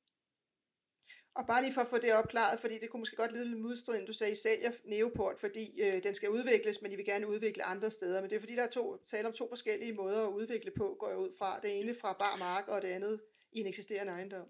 Og 1.35 1.47
bare 1.47 1.63
lige 1.63 1.75
for 1.75 1.81
at 1.81 1.89
få 1.89 1.99
det 1.99 2.15
opklaret, 2.15 2.61
fordi 2.61 2.79
det 2.79 2.91
kunne 2.91 3.01
måske 3.01 3.17
godt 3.17 3.33
lyde 3.33 3.49
lidt 3.49 3.61
modstridende, 3.61 4.07
du 4.07 4.13
sagde, 4.13 4.33
I 4.33 4.35
sælger 4.35 4.73
Neoport, 4.85 5.39
fordi 5.41 5.83
øh, 5.83 6.03
den 6.03 6.15
skal 6.15 6.31
udvikles, 6.31 6.83
men 6.83 6.93
I 6.93 6.97
vil 6.97 7.05
gerne 7.05 7.29
udvikle 7.29 7.65
andre 7.65 7.91
steder. 7.91 8.21
Men 8.21 8.31
det 8.31 8.37
er 8.37 8.41
fordi, 8.41 8.57
der 8.57 8.63
er 8.63 8.71
to, 8.71 8.97
tale 8.97 9.29
om 9.29 9.35
to 9.35 9.49
forskellige 9.49 9.93
måder 9.93 10.27
at 10.27 10.33
udvikle 10.33 10.71
på, 10.77 10.97
går 11.01 11.09
jeg 11.09 11.19
ud 11.19 11.33
fra. 11.39 11.61
Det 11.61 11.81
ene 11.81 11.95
fra 11.95 12.13
bar 12.13 12.37
mark, 12.39 12.69
og 12.69 12.83
det 12.83 12.89
andet 12.89 13.21
i 13.53 13.61
en 13.61 13.67
eksisterende 13.67 14.12
ejendom. 14.12 14.49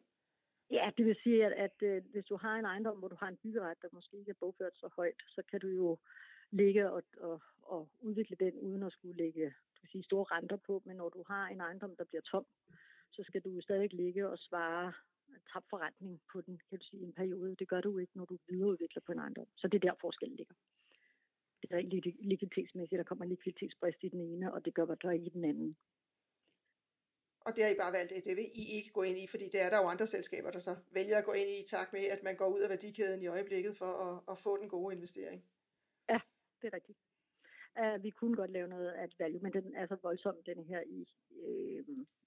Ja, 0.70 0.90
det 0.96 1.06
vil 1.06 1.16
sige, 1.22 1.46
at, 1.46 1.52
at, 1.52 1.82
øh, 1.82 2.02
hvis 2.12 2.24
du 2.24 2.36
har 2.36 2.56
en 2.56 2.64
ejendom, 2.64 2.98
hvor 2.98 3.08
du 3.08 3.16
har 3.20 3.28
en 3.28 3.36
byggeret, 3.36 3.82
der 3.82 3.88
måske 3.92 4.16
ikke 4.16 4.30
er 4.30 4.40
bogført 4.40 4.76
så 4.76 4.88
højt, 4.96 5.22
så 5.28 5.42
kan 5.50 5.60
du 5.60 5.68
jo 5.68 5.98
ligge 6.50 6.90
og, 6.90 7.02
og, 7.20 7.42
og 7.62 7.88
udvikle 8.00 8.36
den, 8.40 8.54
uden 8.58 8.82
at 8.82 8.92
skulle 8.92 9.16
lægge 9.16 9.54
du 9.76 9.80
vil 9.82 9.90
sige, 9.90 10.04
store 10.04 10.24
renter 10.24 10.56
på. 10.56 10.82
Men 10.86 10.96
når 10.96 11.08
du 11.08 11.24
har 11.26 11.48
en 11.48 11.60
ejendom, 11.60 11.96
der 11.96 12.04
bliver 12.04 12.22
tom, 12.22 12.46
så 13.12 13.22
skal 13.26 13.40
du 13.40 13.60
stadig 13.60 13.94
ligge 13.94 14.28
og 14.28 14.38
svare 14.38 14.92
tabt 15.52 15.66
forretning 15.70 16.20
på 16.32 16.40
den, 16.40 16.60
kan 16.68 16.78
du 16.78 16.84
sige, 16.84 17.02
en 17.02 17.12
periode. 17.12 17.56
Det 17.58 17.68
gør 17.68 17.80
du 17.80 17.98
ikke, 17.98 18.16
når 18.16 18.24
du 18.24 18.38
videreudvikler 18.48 19.02
på 19.06 19.12
en 19.12 19.18
ejendom. 19.18 19.46
Så 19.56 19.68
det 19.68 19.76
er 19.76 19.88
der 19.90 20.00
forskellen 20.00 20.36
ligger. 20.36 20.54
Det 21.62 21.72
er 21.72 21.78
ikke 21.78 22.14
likviditetsmæssigt, 22.20 22.98
der 22.98 23.04
kommer 23.04 23.24
en 23.24 23.30
likviditetsbrist 23.30 23.98
i 24.02 24.08
den 24.08 24.20
ene, 24.20 24.52
og 24.54 24.64
det 24.64 24.74
gør 24.74 24.84
der 24.84 25.10
i 25.10 25.28
den 25.28 25.44
anden. 25.44 25.76
Og 27.46 27.56
det 27.56 27.64
har 27.64 27.70
I 27.70 27.74
bare 27.74 27.92
valgt, 27.92 28.24
det 28.24 28.36
vil 28.36 28.50
I 28.54 28.64
ikke 28.76 28.90
gå 28.90 29.02
ind 29.02 29.18
i, 29.18 29.26
fordi 29.26 29.44
det 29.44 29.60
er 29.60 29.70
der 29.70 29.76
jo 29.76 29.88
andre 29.88 30.06
selskaber, 30.06 30.50
der 30.50 30.58
så 30.58 30.76
vælger 30.90 31.18
at 31.18 31.24
gå 31.24 31.32
ind 31.32 31.48
i, 31.48 31.60
i 31.60 31.66
takt 31.66 31.92
med, 31.92 32.04
at 32.04 32.22
man 32.22 32.36
går 32.36 32.48
ud 32.48 32.60
af 32.60 32.68
værdikæden 32.68 33.22
i 33.22 33.26
øjeblikket 33.26 33.76
for 33.78 33.92
at, 34.06 34.22
at 34.32 34.38
få 34.38 34.56
den 34.56 34.68
gode 34.68 34.94
investering. 34.94 35.44
Ja, 36.08 36.20
det 36.62 36.66
er 36.68 36.74
rigtigt. 36.74 36.98
Uh, 37.80 38.04
vi 38.04 38.10
kunne 38.10 38.36
godt 38.36 38.50
lave 38.50 38.68
noget 38.68 38.90
af 38.90 39.08
value, 39.18 39.40
men 39.40 39.52
den 39.52 39.76
er 39.76 39.86
så 39.86 39.96
voldsom, 40.02 40.36
den 40.46 40.64
her 40.64 40.80
i, 40.80 41.08
øh, 41.44 41.84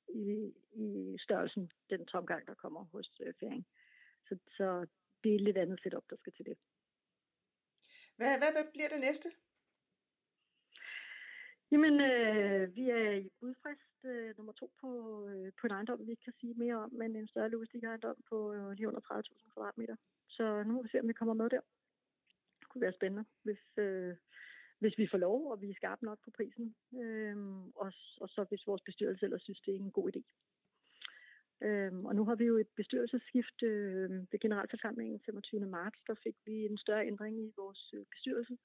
i, 0.10 0.54
i 0.74 1.18
størrelsen, 1.20 1.72
den 1.90 2.06
tomgang, 2.06 2.48
der 2.48 2.54
kommer 2.54 2.84
hos 2.84 3.22
øh, 3.24 3.34
Færing. 3.40 3.68
Så, 4.28 4.38
så 4.58 4.86
det 5.24 5.36
er 5.36 5.40
lidt 5.40 5.58
andet 5.58 5.80
setup, 5.84 6.04
der 6.10 6.16
skal 6.18 6.34
til 6.34 6.46
det. 6.46 6.58
Hvad, 8.16 8.38
hvad, 8.38 8.52
hvad 8.52 8.72
bliver 8.74 8.90
det 8.90 9.00
næste? 9.00 9.32
Jamen, 11.72 12.00
øh, 12.00 12.76
vi 12.76 12.90
er 12.90 13.12
i 13.12 13.30
budfrist 13.40 13.89
øh, 14.04 14.38
nummer 14.38 14.54
to 14.54 14.72
på, 14.82 14.90
øh, 15.30 15.52
på 15.62 15.68
en 15.68 15.72
ejendom, 15.72 16.06
vi 16.06 16.12
ikke 16.12 16.24
kan 16.24 16.40
sige 16.40 16.54
mere 16.54 16.76
om, 16.76 16.94
men 16.94 17.16
en 17.16 17.28
større 17.28 17.50
logistikejendom 17.50 18.16
på 18.30 18.54
øh, 18.54 18.72
lige 18.72 18.88
under 18.88 19.02
30.000 19.02 19.54
kvadratmeter. 19.54 19.96
Så 20.28 20.64
nu 20.64 20.74
må 20.74 20.82
vi 20.82 20.90
se, 20.90 21.00
om 21.00 21.08
vi 21.08 21.14
kommer 21.14 21.34
med 21.34 21.50
der. 21.50 21.62
Det 22.60 22.68
kunne 22.70 22.82
være 22.82 23.00
spændende, 23.00 23.26
hvis, 23.44 23.64
øh, 23.78 24.16
hvis 24.80 24.98
vi 24.98 25.08
får 25.12 25.18
lov, 25.18 25.52
og 25.52 25.62
vi 25.62 25.70
er 25.70 25.76
skarpe 25.76 26.06
nok 26.06 26.20
på 26.24 26.32
prisen. 26.32 26.76
Øh, 27.02 27.38
og, 27.76 27.92
og 28.22 28.30
så 28.30 28.46
hvis 28.50 28.68
vores 28.68 28.82
bestyrelse 28.82 29.26
ellers 29.26 29.42
synes, 29.42 29.62
det 29.62 29.74
er 29.74 29.80
en 29.80 29.92
god 29.92 30.12
idé. 30.16 30.22
Øhm, 31.62 32.06
og 32.06 32.16
nu 32.16 32.26
har 32.26 32.36
vi 32.36 32.46
jo 32.46 32.58
et 32.58 32.68
bestyrelsesskift 32.76 33.64
øh, 33.64 34.10
ved 34.32 34.40
generalforsamlingen 34.40 35.20
25. 35.26 35.66
marts. 35.66 36.00
Der 36.08 36.16
fik 36.24 36.36
vi 36.46 36.66
en 36.66 36.78
større 36.78 37.08
ændring 37.08 37.40
i 37.40 37.52
vores 37.58 37.94
øh, 37.94 38.06
bestyrelse. 38.12 38.58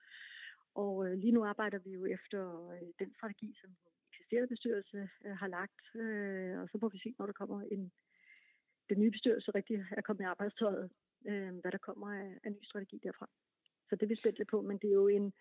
Og 0.74 1.06
øh, 1.06 1.18
lige 1.18 1.32
nu 1.32 1.44
arbejder 1.44 1.78
vi 1.78 1.90
jo 1.90 2.06
efter 2.06 2.70
øh, 2.70 2.88
den 2.98 3.14
strategi, 3.14 3.56
som 3.60 3.70
eksisterende 4.24 4.54
bestyrelse 4.54 5.08
øh, 5.24 5.36
har 5.36 5.48
lagt. 5.48 5.82
Øh, 6.02 6.60
og 6.62 6.68
så 6.68 6.78
må 6.82 6.88
vi 6.88 6.98
se, 6.98 7.14
når 7.18 7.26
der 7.26 7.32
kommer 7.32 7.62
en, 7.72 7.92
den 8.88 8.98
nye 9.00 9.10
bestyrelse 9.10 9.50
rigtig 9.50 9.86
er 9.90 10.02
kommet 10.02 10.22
i 10.22 10.32
arbejdstøjet, 10.32 10.90
øh, 11.28 11.54
hvad 11.60 11.72
der 11.72 11.78
kommer 11.88 12.08
af, 12.22 12.38
af 12.44 12.52
ny 12.52 12.62
strategi 12.62 12.98
derfra. 13.02 13.28
Så 13.88 13.96
det 13.96 14.02
er 14.02 14.12
vi 14.12 14.16
spændt 14.16 14.48
på, 14.50 14.62
men 14.62 14.78
det 14.78 14.88
er 14.88 15.00
jo 15.02 15.08
en, 15.08 15.32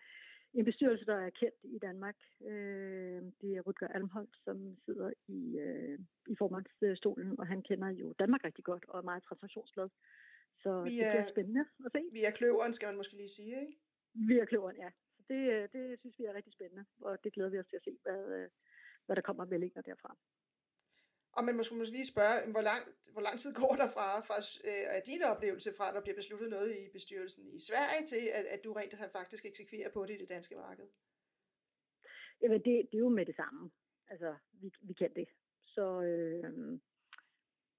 en 0.54 0.64
bestyrelse, 0.64 1.04
der 1.06 1.16
er 1.26 1.30
kendt 1.30 1.60
i 1.76 1.78
Danmark. 1.78 2.18
Øh, 2.50 3.22
det 3.40 3.50
er 3.56 3.60
Rutger 3.66 3.88
Almholdt, 3.88 4.36
som 4.44 4.76
sidder 4.84 5.10
i, 5.28 5.58
øh, 5.66 5.98
i 6.32 6.34
formandsstolen, 6.38 7.40
og 7.40 7.46
han 7.46 7.62
kender 7.62 7.88
jo 7.88 8.14
Danmark 8.18 8.44
rigtig 8.44 8.64
godt 8.64 8.84
og 8.88 8.98
er 8.98 9.08
meget 9.10 9.22
transaktionsglad. 9.22 9.88
Så 10.62 10.82
vi 10.82 11.00
er, 11.00 11.04
det 11.04 11.12
bliver 11.12 11.32
spændende 11.34 11.64
at 11.86 11.92
se. 11.92 12.00
Vi 12.12 12.24
er 12.24 12.30
kløveren, 12.30 12.72
skal 12.72 12.86
man 12.88 12.96
måske 12.96 13.16
lige 13.16 13.36
sige, 13.38 13.60
ikke? 13.60 13.76
Vi 14.28 14.38
er 14.38 14.44
kløveren, 14.44 14.76
ja. 14.76 14.90
Så 15.16 15.22
det, 15.28 15.42
øh, 15.54 15.68
det 15.72 16.00
synes 16.00 16.18
vi 16.18 16.24
er 16.24 16.34
rigtig 16.34 16.52
spændende, 16.52 16.84
og 17.00 17.24
det 17.24 17.32
glæder 17.32 17.50
vi 17.50 17.58
os 17.58 17.66
til 17.66 17.76
at 17.76 17.84
se, 17.84 17.98
hvad, 18.02 18.48
hvad 19.06 19.16
der 19.16 19.22
kommer 19.22 19.44
meldinger 19.44 19.82
derfra. 19.82 20.16
Og 21.36 21.44
man 21.44 21.56
måske 21.56 21.74
måske 21.74 21.92
lige 21.92 22.12
spørge, 22.14 22.50
hvor 22.50 22.60
lang, 22.60 22.82
hvor 23.12 23.20
lang 23.20 23.38
tid 23.38 23.54
går 23.54 23.74
der 23.76 23.88
fra, 23.96 24.06
fra 24.28 24.38
øh, 24.68 25.02
din 25.06 25.22
oplevelse 25.22 25.72
fra, 25.76 25.88
at 25.88 25.94
der 25.94 26.00
bliver 26.00 26.16
besluttet 26.16 26.50
noget 26.50 26.76
i 26.76 26.88
bestyrelsen 26.92 27.44
i 27.54 27.60
Sverige, 27.68 28.06
til 28.06 28.22
at, 28.38 28.44
at 28.44 28.64
du 28.64 28.72
rent 28.72 28.94
faktisk 29.12 29.44
eksekverer 29.44 29.90
på 29.90 30.06
det 30.06 30.14
i 30.14 30.18
det 30.18 30.28
danske 30.28 30.54
marked? 30.54 30.86
Jamen, 32.42 32.58
det, 32.58 32.88
det 32.90 32.94
er 32.98 33.06
jo 33.08 33.08
med 33.08 33.26
det 33.26 33.36
samme. 33.36 33.70
Altså, 34.08 34.34
vi, 34.52 34.72
vi 34.82 34.92
kan 34.92 35.12
det. 35.16 35.28
Så, 35.64 36.02
øh, 36.02 36.78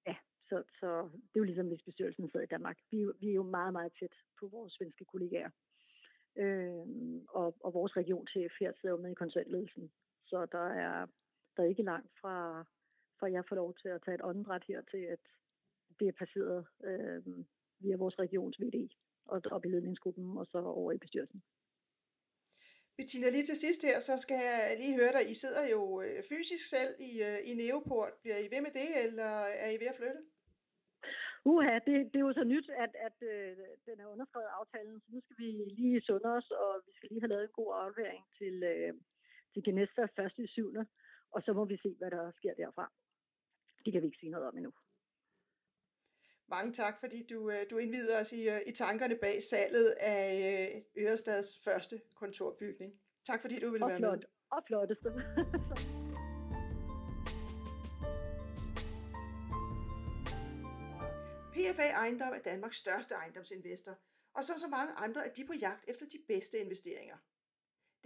ja, 0.06 0.16
så, 0.48 0.62
så 0.80 1.02
det 1.02 1.36
er 1.36 1.42
jo 1.44 1.50
ligesom, 1.50 1.68
hvis 1.68 1.82
bestyrelsen 1.82 2.30
sidder 2.30 2.46
i 2.46 2.54
Danmark. 2.54 2.78
Vi, 2.90 2.98
vi 3.20 3.28
er 3.28 3.34
jo 3.34 3.42
meget, 3.42 3.72
meget 3.72 3.92
tæt 4.00 4.14
på 4.40 4.48
vores 4.48 4.72
svenske 4.72 5.04
kollegaer. 5.04 5.50
Øh, 6.38 6.86
og, 7.28 7.56
og 7.60 7.74
vores 7.74 7.96
regionchef 7.96 8.52
her 8.60 8.72
sidder 8.72 8.94
jo 8.94 9.02
med 9.02 9.10
i 9.10 9.14
konsulentledelsen. 9.14 9.92
Så 10.26 10.46
der 10.52 10.66
er, 10.84 11.06
der 11.56 11.62
er 11.62 11.68
ikke 11.68 11.82
langt 11.82 12.12
fra, 12.20 12.64
fra 13.18 13.30
jeg 13.30 13.44
får 13.48 13.56
lov 13.56 13.74
til 13.74 13.88
at 13.88 14.02
tage 14.04 14.14
et 14.14 14.24
åndedræt 14.24 14.64
her 14.68 14.82
til, 14.90 15.02
at 15.14 15.22
det 16.00 16.08
er 16.08 16.12
passeret 16.12 16.66
øh, 16.84 17.22
via 17.78 17.96
vores 17.96 18.18
regions 18.18 18.60
VD 18.60 18.88
og 19.26 19.42
op 19.50 19.64
i 19.64 19.68
ledningsgruppen 19.68 20.38
og 20.38 20.46
så 20.46 20.58
over 20.58 20.92
i 20.92 20.98
bestyrelsen. 20.98 21.42
Bettina, 22.96 23.30
lige 23.30 23.46
til 23.46 23.56
sidst 23.56 23.82
her, 23.82 24.00
så 24.00 24.14
skal 24.18 24.38
jeg 24.50 24.76
lige 24.80 24.96
høre 24.96 25.12
dig. 25.12 25.30
I 25.30 25.34
sidder 25.34 25.64
jo 25.74 26.02
øh, 26.02 26.22
fysisk 26.28 26.68
selv 26.68 26.92
i, 27.00 27.22
øh, 27.22 27.38
i 27.50 27.54
Neoport. 27.54 28.12
Bliver 28.22 28.38
I 28.38 28.50
ved 28.54 28.60
med 28.60 28.72
det, 28.80 29.04
eller 29.04 29.30
er 29.64 29.70
I 29.70 29.80
ved 29.82 29.86
at 29.86 29.96
flytte? 29.96 30.22
Uha, 31.50 31.74
det, 31.86 31.94
det 32.12 32.18
er 32.18 32.26
jo 32.28 32.32
så 32.32 32.44
nyt, 32.44 32.68
at, 32.84 32.92
at 33.06 33.16
øh, 33.32 33.56
den 33.86 33.96
er 34.00 34.06
underskrevet 34.06 34.56
aftalen, 34.60 35.00
så 35.00 35.08
nu 35.12 35.20
skal 35.20 35.36
vi 35.38 35.50
lige 35.80 36.00
sunde 36.00 36.28
os, 36.38 36.50
og 36.50 36.82
vi 36.86 36.92
skal 36.94 37.08
lige 37.08 37.20
have 37.20 37.32
lavet 37.32 37.44
en 37.44 37.58
god 37.60 37.70
aflevering 37.82 38.24
til, 38.38 38.62
øh, 38.62 38.94
til 39.56 39.64
Genesta 39.64 40.02
første 40.16 40.42
i 40.42 40.46
syvende, 40.46 40.86
og 41.30 41.42
så 41.42 41.52
må 41.52 41.64
vi 41.64 41.76
se, 41.82 41.94
hvad 41.98 42.10
der 42.10 42.32
sker 42.38 42.54
derfra. 42.54 42.92
Det 43.84 43.92
kan 43.92 44.02
vi 44.02 44.06
ikke 44.06 44.18
sige 44.18 44.30
noget 44.30 44.48
om 44.48 44.56
endnu. 44.56 44.72
Mange 46.48 46.72
tak, 46.72 47.00
fordi 47.00 47.26
du, 47.26 47.50
øh, 47.50 47.66
du 47.70 47.78
indvider 47.78 48.20
os 48.20 48.32
i, 48.32 48.48
øh, 48.48 48.60
i 48.66 48.72
tankerne 48.72 49.16
bag 49.16 49.42
salget 49.42 49.88
af 50.00 50.24
øh, 50.96 51.04
Ørestads 51.04 51.60
første 51.64 52.00
kontorbygning. 52.14 52.92
Tak 53.26 53.40
fordi 53.40 53.60
du 53.60 53.70
ville 53.70 53.84
og 53.84 53.90
være 53.90 53.98
flot, 53.98 54.18
med. 54.18 54.26
Og 54.50 54.62
flotteste. 54.66 55.08
PFA 61.52 61.88
Ejendom 61.90 62.32
er 62.32 62.38
Danmarks 62.44 62.76
største 62.76 63.14
ejendomsinvestor, 63.14 63.98
og 64.34 64.44
som 64.44 64.58
så 64.58 64.68
mange 64.68 64.92
andre 64.92 65.26
er 65.26 65.32
de 65.32 65.46
på 65.46 65.52
jagt 65.52 65.84
efter 65.88 66.06
de 66.06 66.18
bedste 66.28 66.58
investeringer. 66.58 67.16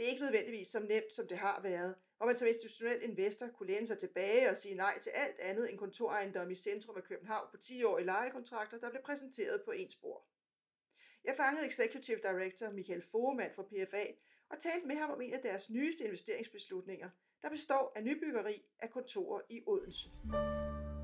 Det 0.01 0.07
er 0.07 0.11
ikke 0.11 0.23
nødvendigvis 0.23 0.69
så 0.69 0.81
nemt, 0.81 1.13
som 1.13 1.27
det 1.27 1.39
har 1.39 1.61
været, 1.63 1.95
hvor 2.17 2.27
man 2.27 2.37
som 2.37 2.49
institutionel 2.49 3.03
investor 3.03 3.49
kunne 3.49 3.67
læne 3.73 3.87
sig 3.87 3.99
tilbage 3.99 4.51
og 4.51 4.57
sige 4.57 4.75
nej 4.75 4.99
til 4.99 5.11
alt 5.11 5.39
andet 5.41 5.71
end 5.71 5.79
kontorejendom 5.79 6.51
i 6.51 6.55
centrum 6.55 6.97
af 6.97 7.03
København 7.03 7.47
på 7.51 7.57
10-årige 7.57 8.07
lejekontrakter, 8.07 8.79
der 8.79 8.91
blev 8.91 9.03
præsenteret 9.03 9.63
på 9.65 9.71
ens 9.71 9.93
spor. 9.93 10.25
Jeg 11.25 11.35
fangede 11.37 11.67
Executive 11.67 12.19
Director 12.19 12.71
Michael 12.71 13.03
Foremann 13.11 13.55
fra 13.55 13.63
PFA 13.63 14.05
og 14.51 14.59
talte 14.59 14.87
med 14.87 14.97
ham 14.97 15.11
om 15.11 15.21
en 15.21 15.35
af 15.35 15.43
deres 15.43 15.71
nyeste 15.71 16.05
investeringsbeslutninger, 16.05 17.11
der 17.43 17.51
består 17.51 17.93
af 17.97 18.05
nybyggeri 18.05 18.63
af 18.79 18.91
kontorer 18.91 19.41
i 19.51 19.63
Odense. 19.67 20.09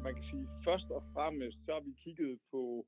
Man 0.03 0.15
kan 0.15 0.25
sige, 0.31 0.49
først 0.65 0.91
og 0.91 1.03
fremmest 1.15 1.59
så 1.67 1.73
har 1.73 1.81
vi 1.81 1.93
kigget 2.05 2.41
på 2.51 2.87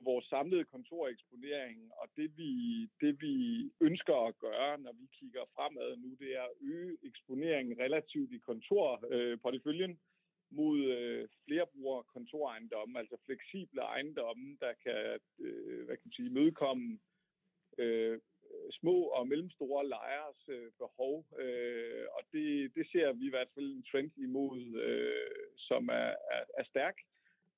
vores 0.00 0.26
samlede 0.26 0.64
kontoreksponering, 0.64 1.92
og 2.00 2.08
det 2.16 2.38
vi, 2.38 2.52
det 3.00 3.20
vi 3.20 3.34
ønsker 3.80 4.26
at 4.28 4.38
gøre, 4.38 4.78
når 4.78 4.92
vi 4.92 5.06
kigger 5.12 5.44
fremad 5.54 5.96
nu, 5.96 6.16
det 6.20 6.36
er 6.36 6.42
at 6.42 6.58
øge 6.60 6.96
eksponeringen 7.02 7.78
relativt 7.78 8.32
i 8.32 8.38
kontorporteføljen 8.38 9.90
øh, 9.90 9.96
mod 10.50 10.78
øh, 10.78 11.28
flerbruger 11.44 12.02
kontorejendomme, 12.02 12.98
altså 12.98 13.16
fleksible 13.26 13.80
ejendomme, 13.80 14.56
der 14.60 14.72
kan, 14.84 15.18
øh, 15.38 15.84
hvad 15.84 15.96
kan 15.96 16.06
man 16.06 16.12
sige, 16.12 16.30
mødekomme 16.30 16.98
øh, 17.78 18.20
små 18.72 19.02
og 19.02 19.28
mellemstore 19.28 19.88
lejers 19.88 20.48
øh, 20.48 20.70
behov, 20.78 21.24
øh, 21.38 22.06
og 22.16 22.22
det, 22.32 22.74
det 22.74 22.86
ser 22.92 23.12
vi 23.12 23.26
i 23.26 23.30
hvert 23.30 23.48
fald 23.54 23.72
en 23.72 23.84
trend 23.90 24.10
imod, 24.16 24.60
øh, 24.86 25.56
som 25.56 25.88
er, 25.88 26.12
er, 26.34 26.42
er 26.58 26.64
stærk 26.64 26.96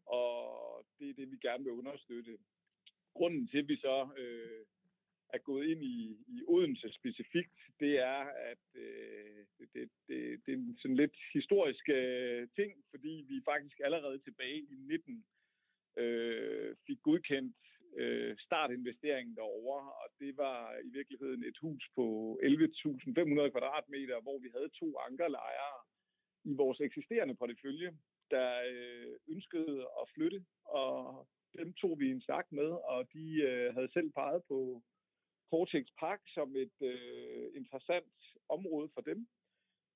og 0.08 0.84
det 0.98 1.10
er 1.10 1.14
det, 1.14 1.30
vi 1.30 1.36
gerne 1.42 1.64
vil 1.64 1.72
understøtte. 1.72 2.38
Grunden 3.14 3.48
til, 3.48 3.58
at 3.58 3.68
vi 3.68 3.76
så 3.76 4.08
øh, 4.16 4.64
er 5.28 5.38
gået 5.38 5.66
ind 5.66 5.82
i, 5.82 6.16
i 6.28 6.42
Odense 6.48 6.92
specifikt, 6.92 7.58
det 7.80 7.98
er, 7.98 8.20
at 8.50 8.64
øh, 8.74 9.46
det, 9.58 9.68
det, 9.74 9.90
det, 10.08 10.46
det 10.46 10.52
er 10.54 10.58
en 10.58 10.78
sådan 10.82 10.96
lidt 10.96 11.16
historisk 11.34 11.88
øh, 11.88 12.48
ting, 12.56 12.84
fordi 12.90 13.24
vi 13.28 13.40
faktisk 13.44 13.80
allerede 13.84 14.18
tilbage 14.18 14.58
i 14.58 14.76
19 14.78 15.24
øh, 15.96 16.76
fik 16.86 17.02
godkendt 17.02 17.56
øh, 17.96 18.36
startinvesteringen 18.38 19.36
derovre, 19.36 19.92
og 19.92 20.08
det 20.20 20.36
var 20.36 20.78
i 20.84 20.88
virkeligheden 20.88 21.44
et 21.44 21.58
hus 21.58 21.84
på 21.94 22.38
11.500 22.42 23.50
kvadratmeter, 23.50 24.20
hvor 24.20 24.38
vi 24.38 24.48
havde 24.56 24.68
to 24.68 24.98
ankerlejre 25.08 25.74
i 26.44 26.52
vores 26.54 26.80
eksisterende 26.80 27.34
portefølje, 27.34 27.90
der 28.30 28.50
øh, 28.72 29.16
ønskede 29.28 29.80
at 30.00 30.08
flytte, 30.14 30.44
og 30.64 31.26
dem 31.58 31.72
tog 31.72 32.00
vi 32.00 32.10
en 32.10 32.20
snak 32.20 32.46
med, 32.52 32.70
og 32.92 33.12
de 33.12 33.42
øh, 33.42 33.74
havde 33.74 33.92
selv 33.92 34.10
peget 34.10 34.42
på 34.48 34.82
Cortex 35.50 35.86
Park 35.98 36.20
som 36.34 36.56
et 36.56 36.78
øh, 36.82 37.50
interessant 37.54 38.14
område 38.48 38.88
for 38.94 39.00
dem. 39.00 39.28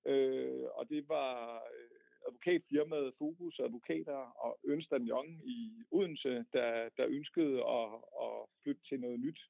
Øh, 0.07 0.65
og 0.75 0.89
det 0.89 1.09
var 1.09 1.57
øh, 1.57 1.91
advokatfirmaet 2.29 3.15
Fokus 3.19 3.59
Advokater 3.59 4.21
og 4.45 4.59
Ernst 4.69 4.93
Young 5.11 5.49
i 5.49 5.85
Odense, 5.91 6.45
der, 6.53 6.89
der 6.97 7.07
ønskede 7.09 7.57
at, 7.79 7.89
at 8.25 8.37
flytte 8.62 8.83
til 8.89 9.01
noget 9.01 9.21
nyt. 9.21 9.41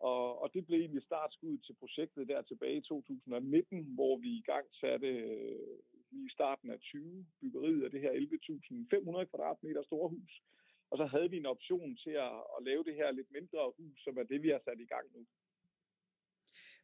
Og, 0.00 0.42
og 0.42 0.54
det 0.54 0.66
blev 0.66 0.78
egentlig 0.78 1.02
startskud 1.02 1.58
til 1.58 1.74
projektet 1.74 2.28
der 2.28 2.42
tilbage 2.42 2.76
i 2.76 2.80
2019, 2.80 3.94
hvor 3.94 4.16
vi 4.16 4.28
i 4.28 4.42
gang 4.46 4.66
satte 4.80 5.06
øh, 5.06 5.78
i 6.12 6.28
starten 6.30 6.70
af 6.70 6.80
20 6.80 7.26
byggeriet 7.40 7.84
af 7.84 7.90
det 7.90 8.00
her 8.00 8.12
11.500 8.12 9.24
kvadratmeter 9.30 9.82
store 9.82 10.08
hus. 10.08 10.32
Og 10.90 10.98
så 10.98 11.06
havde 11.06 11.30
vi 11.30 11.36
en 11.36 11.46
option 11.46 11.96
til 11.96 12.10
at, 12.10 12.34
at 12.56 12.64
lave 12.68 12.84
det 12.84 12.94
her 12.94 13.10
lidt 13.10 13.30
mindre 13.32 13.72
hus, 13.78 13.96
som 14.04 14.18
er 14.18 14.22
det, 14.22 14.42
vi 14.42 14.48
har 14.48 14.60
sat 14.64 14.80
i 14.80 14.92
gang 14.94 15.06
nu. 15.14 15.26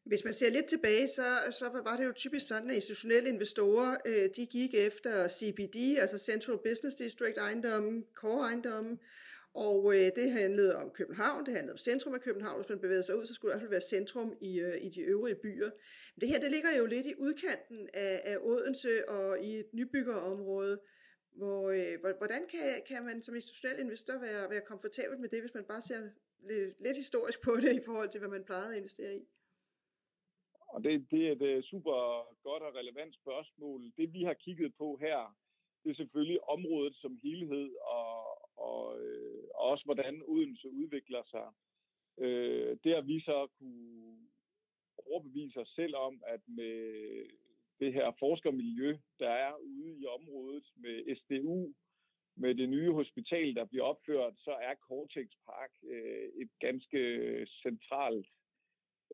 Hvis 0.05 0.25
man 0.25 0.33
ser 0.33 0.51
lidt 0.51 0.67
tilbage, 0.67 1.09
så, 1.09 1.29
så 1.59 1.81
var 1.85 1.97
det 1.97 2.05
jo 2.05 2.13
typisk 2.13 2.49
sådan, 2.49 2.71
at 2.71 2.77
institutionelle 2.77 3.29
investorer, 3.29 3.97
øh, 4.07 4.29
de 4.37 4.47
gik 4.47 4.75
efter 4.75 5.29
CBD, 5.29 5.99
altså 6.03 6.19
Central 6.19 6.59
Business 6.65 6.97
District 6.97 7.39
ejendommen, 7.39 8.05
core 8.15 8.47
ejendommen, 8.49 9.01
og 9.67 9.81
øh, 9.95 10.07
det 10.19 10.33
handlede 10.41 10.77
om 10.83 10.91
København, 10.91 11.47
det 11.47 11.55
handlede 11.55 11.73
om 11.77 11.79
centrum 11.89 12.15
af 12.15 12.21
København. 12.21 12.59
Hvis 12.61 12.69
man 12.69 12.81
bevægede 12.81 13.03
sig 13.03 13.17
ud, 13.19 13.27
så 13.27 13.35
skulle 13.35 13.51
det 13.51 13.55
i 13.55 13.59
hvert 13.59 13.65
fald 13.67 13.77
være 13.79 13.93
centrum 13.97 14.31
i, 14.41 14.61
øh, 14.61 14.85
i 14.87 14.89
de 14.89 15.01
øvrige 15.01 15.35
byer. 15.35 15.71
Men 16.15 16.21
det 16.21 16.29
her, 16.29 16.41
det 16.41 16.51
ligger 16.51 16.73
jo 16.79 16.87
lidt 16.87 17.07
i 17.07 17.15
udkanten 17.19 17.89
af, 17.95 18.15
af 18.25 18.37
Odense 18.51 19.09
og 19.09 19.41
i 19.41 19.51
et 19.63 19.71
nybyggerområde. 19.73 20.81
Hvor, 21.39 21.71
øh, 21.71 22.17
hvordan 22.21 22.43
kan, 22.55 22.83
kan 22.89 23.05
man 23.05 23.23
som 23.23 23.35
institutionel 23.35 23.79
investor 23.81 24.19
være, 24.19 24.51
være 24.51 24.69
komfortabel 24.71 25.19
med 25.21 25.29
det, 25.29 25.41
hvis 25.41 25.55
man 25.55 25.65
bare 25.65 25.83
ser 25.83 26.01
lidt, 26.49 26.83
lidt 26.87 26.97
historisk 26.97 27.39
på 27.43 27.57
det 27.57 27.73
i 27.81 27.85
forhold 27.87 28.09
til, 28.09 28.21
hvad 28.21 28.31
man 28.37 28.45
plejede 28.45 28.73
at 28.73 28.79
investere 28.79 29.15
i? 29.15 29.23
Og 30.75 30.85
det, 30.85 31.07
det 31.11 31.29
er 31.29 31.33
et 31.33 31.43
øh, 31.43 31.63
super 31.63 31.97
godt 32.43 32.63
og 32.63 32.75
relevant 32.75 33.15
spørgsmål. 33.15 33.81
Det 33.97 34.13
vi 34.13 34.23
har 34.23 34.35
kigget 34.35 34.75
på 34.75 34.99
her, 35.01 35.37
det 35.83 35.91
er 35.91 35.95
selvfølgelig 35.95 36.49
området 36.49 36.95
som 36.97 37.19
helhed, 37.23 37.69
og, 37.97 38.18
og, 38.59 39.01
øh, 39.01 39.45
og 39.55 39.65
også 39.73 39.85
hvordan 39.85 40.23
Odense 40.27 40.71
udvikler 40.71 41.23
sig. 41.31 41.49
Øh, 42.19 42.77
det 42.85 42.95
har 42.95 43.01
vi 43.01 43.21
så 43.21 43.49
kunne 43.59 44.17
overbevise 45.07 45.61
os 45.61 45.69
selv 45.69 45.97
om, 45.97 46.23
at 46.27 46.41
med 46.47 46.75
det 47.81 47.93
her 47.93 48.13
forskermiljø, 48.19 48.99
der 49.19 49.31
er 49.31 49.53
ude 49.55 49.99
i 50.01 50.07
området 50.07 50.65
med 50.77 51.17
SDU, 51.17 51.75
med 52.37 52.55
det 52.55 52.69
nye 52.69 52.93
hospital, 52.93 53.55
der 53.55 53.65
bliver 53.65 53.85
opført, 53.85 54.35
så 54.39 54.51
er 54.51 54.75
Cortex 54.75 55.29
Park 55.47 55.71
øh, 55.83 56.29
et 56.43 56.51
ganske 56.61 57.01
centralt 57.63 58.27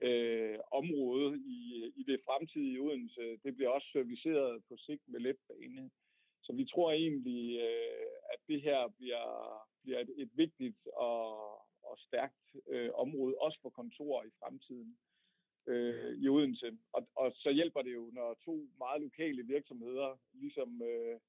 øh, 0.03 0.59
område 0.71 1.39
i, 1.39 1.93
i 1.97 2.03
det 2.03 2.21
fremtidige 2.25 2.81
Odense. 2.81 3.37
Det 3.45 3.57
bliver 3.57 3.71
også 3.71 3.89
serviceret 3.93 4.63
på 4.69 4.77
sigt 4.77 5.03
med 5.07 5.21
letbane. 5.21 5.91
Så 6.45 6.53
vi 6.53 6.65
tror 6.65 6.93
egentlig, 6.93 7.59
øh, 7.61 8.07
at 8.33 8.41
det 8.49 8.63
her 8.63 8.89
bliver, 8.99 9.27
bliver 9.83 9.99
et, 10.01 10.11
et 10.17 10.31
vigtigt 10.35 10.87
og, 10.87 11.29
og 11.83 11.99
stærkt 11.99 12.45
øh, 12.69 12.91
område, 12.95 13.35
også 13.41 13.59
for 13.63 13.71
kontorer 13.71 14.25
i 14.25 14.37
fremtiden 14.41 14.99
øh, 15.67 16.15
i 16.23 16.29
Odense. 16.29 16.79
Og, 16.93 17.09
og 17.17 17.33
så 17.37 17.51
hjælper 17.51 17.83
det 17.83 17.95
jo, 17.95 18.11
når 18.13 18.39
to 18.45 18.69
meget 18.79 19.03
lokale 19.03 19.43
virksomheder, 19.43 20.19
ligesom 20.33 20.83
øh, 20.83 21.21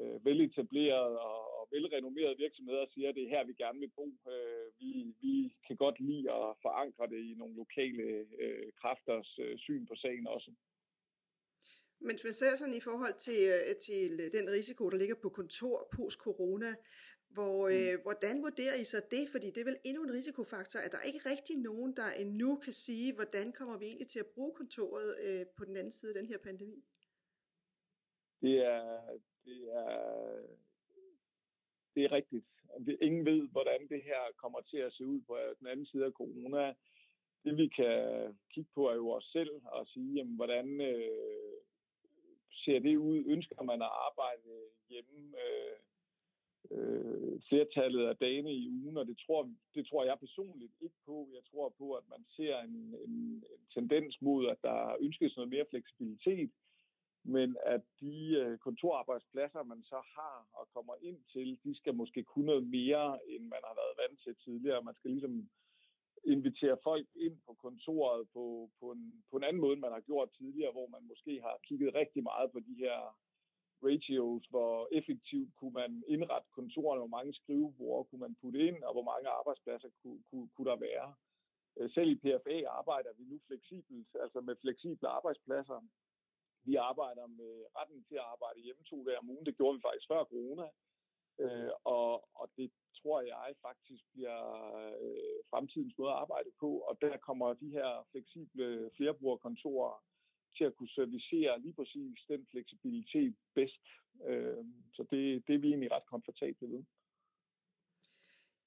øh, 0.00 0.24
veletablerede 0.24 1.18
og, 1.20 1.60
og 1.60 1.68
velrenommerede 1.70 2.36
virksomheder, 2.38 2.86
siger, 2.86 3.08
at 3.08 3.14
det 3.14 3.24
er 3.24 3.28
her, 3.28 3.44
vi 3.44 3.52
gerne 3.52 3.80
vil 3.80 3.92
bo. 3.96 4.06
Øh, 4.32 4.66
vi, 4.80 5.14
vi 5.20 5.52
kan 5.66 5.76
godt 5.76 6.00
lide 6.00 6.32
at 6.32 6.56
forankre 6.62 7.06
det 7.06 7.20
i 7.30 7.34
nogle 7.34 7.54
lokale 7.56 8.26
øh, 8.38 8.72
kræfters 8.80 9.38
øh, 9.38 9.58
syn 9.58 9.86
på 9.86 9.94
sagen 9.94 10.26
også. 10.26 10.50
Men 12.00 12.14
hvis 12.14 12.24
man 12.24 12.32
ser 12.32 12.56
sådan 12.56 12.74
i 12.74 12.80
forhold 12.80 13.14
til, 13.14 13.40
øh, 13.54 13.76
til 13.76 14.32
den 14.32 14.50
risiko, 14.50 14.90
der 14.90 14.96
ligger 14.96 15.14
på 15.14 15.28
kontor 15.28 15.88
post-corona, 15.96 16.74
hvor, 17.28 17.68
mm. 17.68 17.74
øh, 17.74 18.02
hvordan 18.02 18.42
vurderer 18.42 18.74
I 18.74 18.84
så 18.84 19.00
det? 19.10 19.28
Fordi 19.28 19.46
det 19.50 19.60
er 19.60 19.64
vel 19.64 19.78
endnu 19.84 20.02
en 20.02 20.12
risikofaktor, 20.12 20.80
at 20.80 20.92
der 20.92 20.98
er 20.98 21.02
ikke 21.02 21.30
rigtig 21.30 21.56
nogen, 21.56 21.96
der 21.96 22.10
endnu 22.18 22.56
kan 22.56 22.72
sige, 22.72 23.14
hvordan 23.14 23.52
kommer 23.52 23.78
vi 23.78 23.86
egentlig 23.86 24.08
til 24.08 24.18
at 24.18 24.26
bruge 24.34 24.54
kontoret 24.54 25.16
øh, 25.24 25.46
på 25.56 25.64
den 25.64 25.76
anden 25.76 25.92
side 25.92 26.10
af 26.10 26.14
den 26.20 26.26
her 26.26 26.38
pandemi? 26.38 26.84
Det 28.42 28.56
er, 28.64 29.18
det 29.44 29.60
er, 29.72 29.96
det 31.94 32.04
er 32.04 32.12
rigtigt. 32.12 32.46
Ingen 33.00 33.24
ved, 33.26 33.48
hvordan 33.48 33.88
det 33.88 34.02
her 34.02 34.20
kommer 34.36 34.60
til 34.60 34.76
at 34.76 34.92
se 34.92 35.06
ud 35.06 35.20
på 35.20 35.36
den 35.58 35.66
anden 35.66 35.86
side 35.86 36.04
af 36.04 36.12
corona. 36.12 36.74
Det 37.44 37.56
vi 37.56 37.68
kan 37.68 38.38
kigge 38.54 38.70
på 38.74 38.88
er 38.88 38.94
jo 38.94 39.10
os 39.10 39.24
selv 39.32 39.50
og 39.64 39.86
sige, 39.86 40.14
jamen, 40.14 40.36
hvordan 40.36 40.80
øh, 40.80 41.60
ser 42.64 42.78
det 42.78 42.96
ud? 42.96 43.24
Ønsker 43.26 43.62
man 43.62 43.82
at 43.82 43.92
arbejde 44.06 44.52
hjemme 44.88 45.18
øh, 45.46 45.76
øh, 46.70 47.40
flertallet 47.48 48.06
af 48.06 48.16
dage 48.16 48.54
i 48.54 48.70
ugen? 48.70 48.96
Og 48.96 49.06
det 49.06 49.18
tror, 49.26 49.50
det 49.74 49.86
tror 49.86 50.04
jeg 50.04 50.18
personligt 50.18 50.72
ikke 50.80 51.00
på. 51.06 51.28
Jeg 51.34 51.44
tror 51.50 51.74
på, 51.78 51.92
at 51.92 52.04
man 52.08 52.24
ser 52.36 52.58
en, 52.58 52.76
en, 53.06 53.16
en 53.54 53.62
tendens 53.74 54.20
mod, 54.20 54.48
at 54.48 54.58
der 54.62 54.96
ønskes 55.00 55.36
noget 55.36 55.50
mere 55.50 55.66
fleksibilitet, 55.70 56.50
men 57.24 57.56
at 57.66 57.82
de 58.00 58.14
øh, 58.42 58.58
kontorarbejdspladser, 58.58 59.62
man 59.62 59.82
så 59.82 60.00
har 60.16 60.48
og 60.52 60.68
kommer 60.74 60.94
ind 61.00 61.18
til, 61.32 61.58
de 61.64 61.76
skal 61.76 61.94
måske 61.94 62.22
kunne 62.22 62.46
noget 62.46 62.66
mere, 62.66 63.18
end 63.28 63.42
man 63.54 63.62
har 63.68 63.74
været 63.80 63.98
vant 64.02 64.20
til 64.24 64.34
tidligere. 64.44 64.82
Man 64.82 64.94
skal 64.94 65.10
ligesom 65.10 65.48
invitere 66.24 66.76
folk 66.82 67.06
ind 67.16 67.36
på 67.46 67.52
kontoret 67.54 68.28
på, 68.34 68.70
på, 68.80 68.86
en, 68.90 69.24
på 69.30 69.36
en 69.36 69.44
anden 69.44 69.60
måde, 69.62 69.72
end 69.72 69.80
man 69.80 69.92
har 69.92 70.00
gjort 70.00 70.30
tidligere, 70.38 70.72
hvor 70.72 70.86
man 70.86 71.04
måske 71.06 71.40
har 71.40 71.56
kigget 71.62 71.94
rigtig 71.94 72.22
meget 72.22 72.52
på 72.52 72.60
de 72.60 72.74
her 72.84 73.16
ratios, 73.84 74.44
hvor 74.52 74.88
effektivt 74.92 75.50
kunne 75.56 75.76
man 75.82 76.04
indrette 76.08 76.48
kontorerne, 76.58 77.00
hvor 77.00 77.16
mange 77.16 77.32
skrivebord 77.34 78.06
kunne 78.08 78.20
man 78.20 78.36
putte 78.40 78.58
ind, 78.68 78.82
og 78.82 78.92
hvor 78.92 79.06
mange 79.12 79.28
arbejdspladser 79.28 79.88
kunne, 80.02 80.22
kunne, 80.30 80.48
kunne 80.54 80.70
der 80.70 80.76
være. 80.76 81.14
Øh, 81.76 81.90
selv 81.90 82.10
i 82.10 82.20
PFA 82.22 82.58
arbejder 82.80 83.12
vi 83.18 83.24
nu 83.24 83.40
fleksibelt, 83.46 84.08
altså 84.24 84.40
med 84.40 84.56
fleksible 84.62 85.08
arbejdspladser. 85.08 85.80
Vi 86.68 86.74
arbejder 86.74 87.26
med 87.26 87.52
retten 87.76 88.04
til 88.08 88.14
at 88.14 88.28
arbejde 88.34 88.60
hjemme 88.60 88.82
to 88.82 89.04
dage 89.06 89.18
om 89.18 89.30
ugen. 89.30 89.46
Det 89.46 89.56
gjorde 89.56 89.76
vi 89.76 89.82
faktisk 89.86 90.08
før 90.08 90.24
corona. 90.24 90.66
Øh, 91.40 91.70
og, 91.84 92.10
og 92.40 92.50
det 92.56 92.70
tror 93.02 93.20
jeg 93.20 93.54
faktisk 93.62 94.04
bliver 94.12 94.38
øh, 95.02 95.38
fremtidens 95.50 95.94
måde 95.98 96.10
at 96.10 96.16
arbejde 96.24 96.50
på, 96.60 96.70
og 96.88 96.98
der 97.00 97.16
kommer 97.16 97.54
de 97.54 97.70
her 97.70 98.06
fleksible 98.12 98.90
flerbrugerkontorer 98.96 100.04
til 100.56 100.64
at 100.64 100.76
kunne 100.76 100.88
servicere 100.88 101.60
lige 101.60 101.74
præcis 101.74 102.18
den 102.28 102.46
fleksibilitet 102.50 103.36
bedst. 103.54 103.84
Øh, 104.28 104.64
så 104.94 105.02
det, 105.10 105.22
det 105.46 105.54
er 105.54 105.58
vi 105.58 105.68
egentlig 105.68 105.92
ret 105.92 106.06
komfortable 106.06 106.68
ved. 106.72 106.82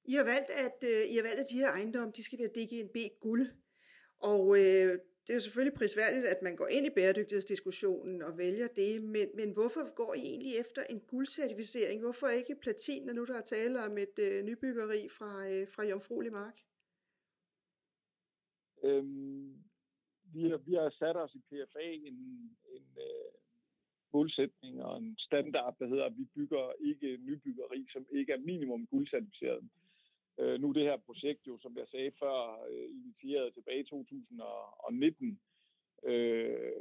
I 0.04 0.14
har 0.14 0.24
valgt, 0.24 0.52
at, 0.68 0.80
øh, 0.92 1.04
I 1.12 1.16
har 1.16 1.24
valgt, 1.24 1.40
at 1.40 1.50
de 1.52 1.62
her 1.64 1.72
ejendomme, 1.72 2.14
de 2.18 2.24
skal 2.24 2.40
være 2.40 2.56
DGNB 2.58 2.98
guld. 3.20 3.46
Og 4.32 4.44
øh, 4.62 5.00
det 5.24 5.30
er 5.30 5.34
jo 5.34 5.40
selvfølgelig 5.40 5.78
prisværdigt, 5.78 6.26
at 6.26 6.42
man 6.42 6.56
går 6.56 6.68
ind 6.68 6.86
i 6.86 6.90
bæredygtighedsdiskussionen 6.90 8.22
og 8.22 8.38
vælger 8.38 8.68
det, 8.68 9.04
men, 9.04 9.28
men 9.36 9.52
hvorfor 9.52 9.94
går 9.96 10.14
I 10.14 10.20
egentlig 10.20 10.54
efter 10.58 10.84
en 10.84 11.00
guldcertificering? 11.00 12.02
Hvorfor 12.02 12.28
ikke 12.28 12.56
platin, 12.62 13.06
når 13.06 13.14
nu 13.14 13.26
der 13.26 13.38
er 13.38 13.42
tale 13.42 13.86
om 13.86 13.98
et 13.98 14.20
øh, 14.20 14.44
nybyggeri 14.44 15.10
fra, 15.10 15.50
øh, 15.50 15.68
fra 15.68 15.84
Jomfruelig 15.84 16.32
Mark? 16.32 16.58
Øhm, 18.84 19.64
vi, 20.34 20.42
har, 20.50 20.58
vi 20.58 20.74
har 20.74 20.90
sat 20.90 21.16
os 21.18 21.36
i 21.36 21.40
PFA 21.40 21.88
en, 22.10 22.18
en 22.76 22.88
øh, 22.98 23.32
målsætning 24.14 24.84
og 24.84 24.98
en 24.98 25.16
standard, 25.20 25.76
der 25.80 25.88
hedder, 25.88 26.06
at 26.06 26.18
vi 26.18 26.26
bygger 26.36 26.72
ikke 26.80 27.18
nybyggeri, 27.18 27.88
som 27.94 28.06
ikke 28.12 28.34
er 28.34 28.38
minimum 28.38 28.88
guldcertificeret. 28.88 29.64
Øh, 29.64 29.91
Øh, 30.42 30.62
nu 30.62 30.72
det 30.72 30.84
her 30.84 30.98
projekt 30.98 31.48
jo, 31.48 31.58
som 31.62 31.78
jeg 31.78 31.88
sagde 31.88 32.12
før, 32.20 32.38
øh, 32.70 32.90
initieret 32.90 33.54
tilbage 33.54 33.80
i 33.80 33.84
2019. 33.84 35.40
Øh, 36.04 36.72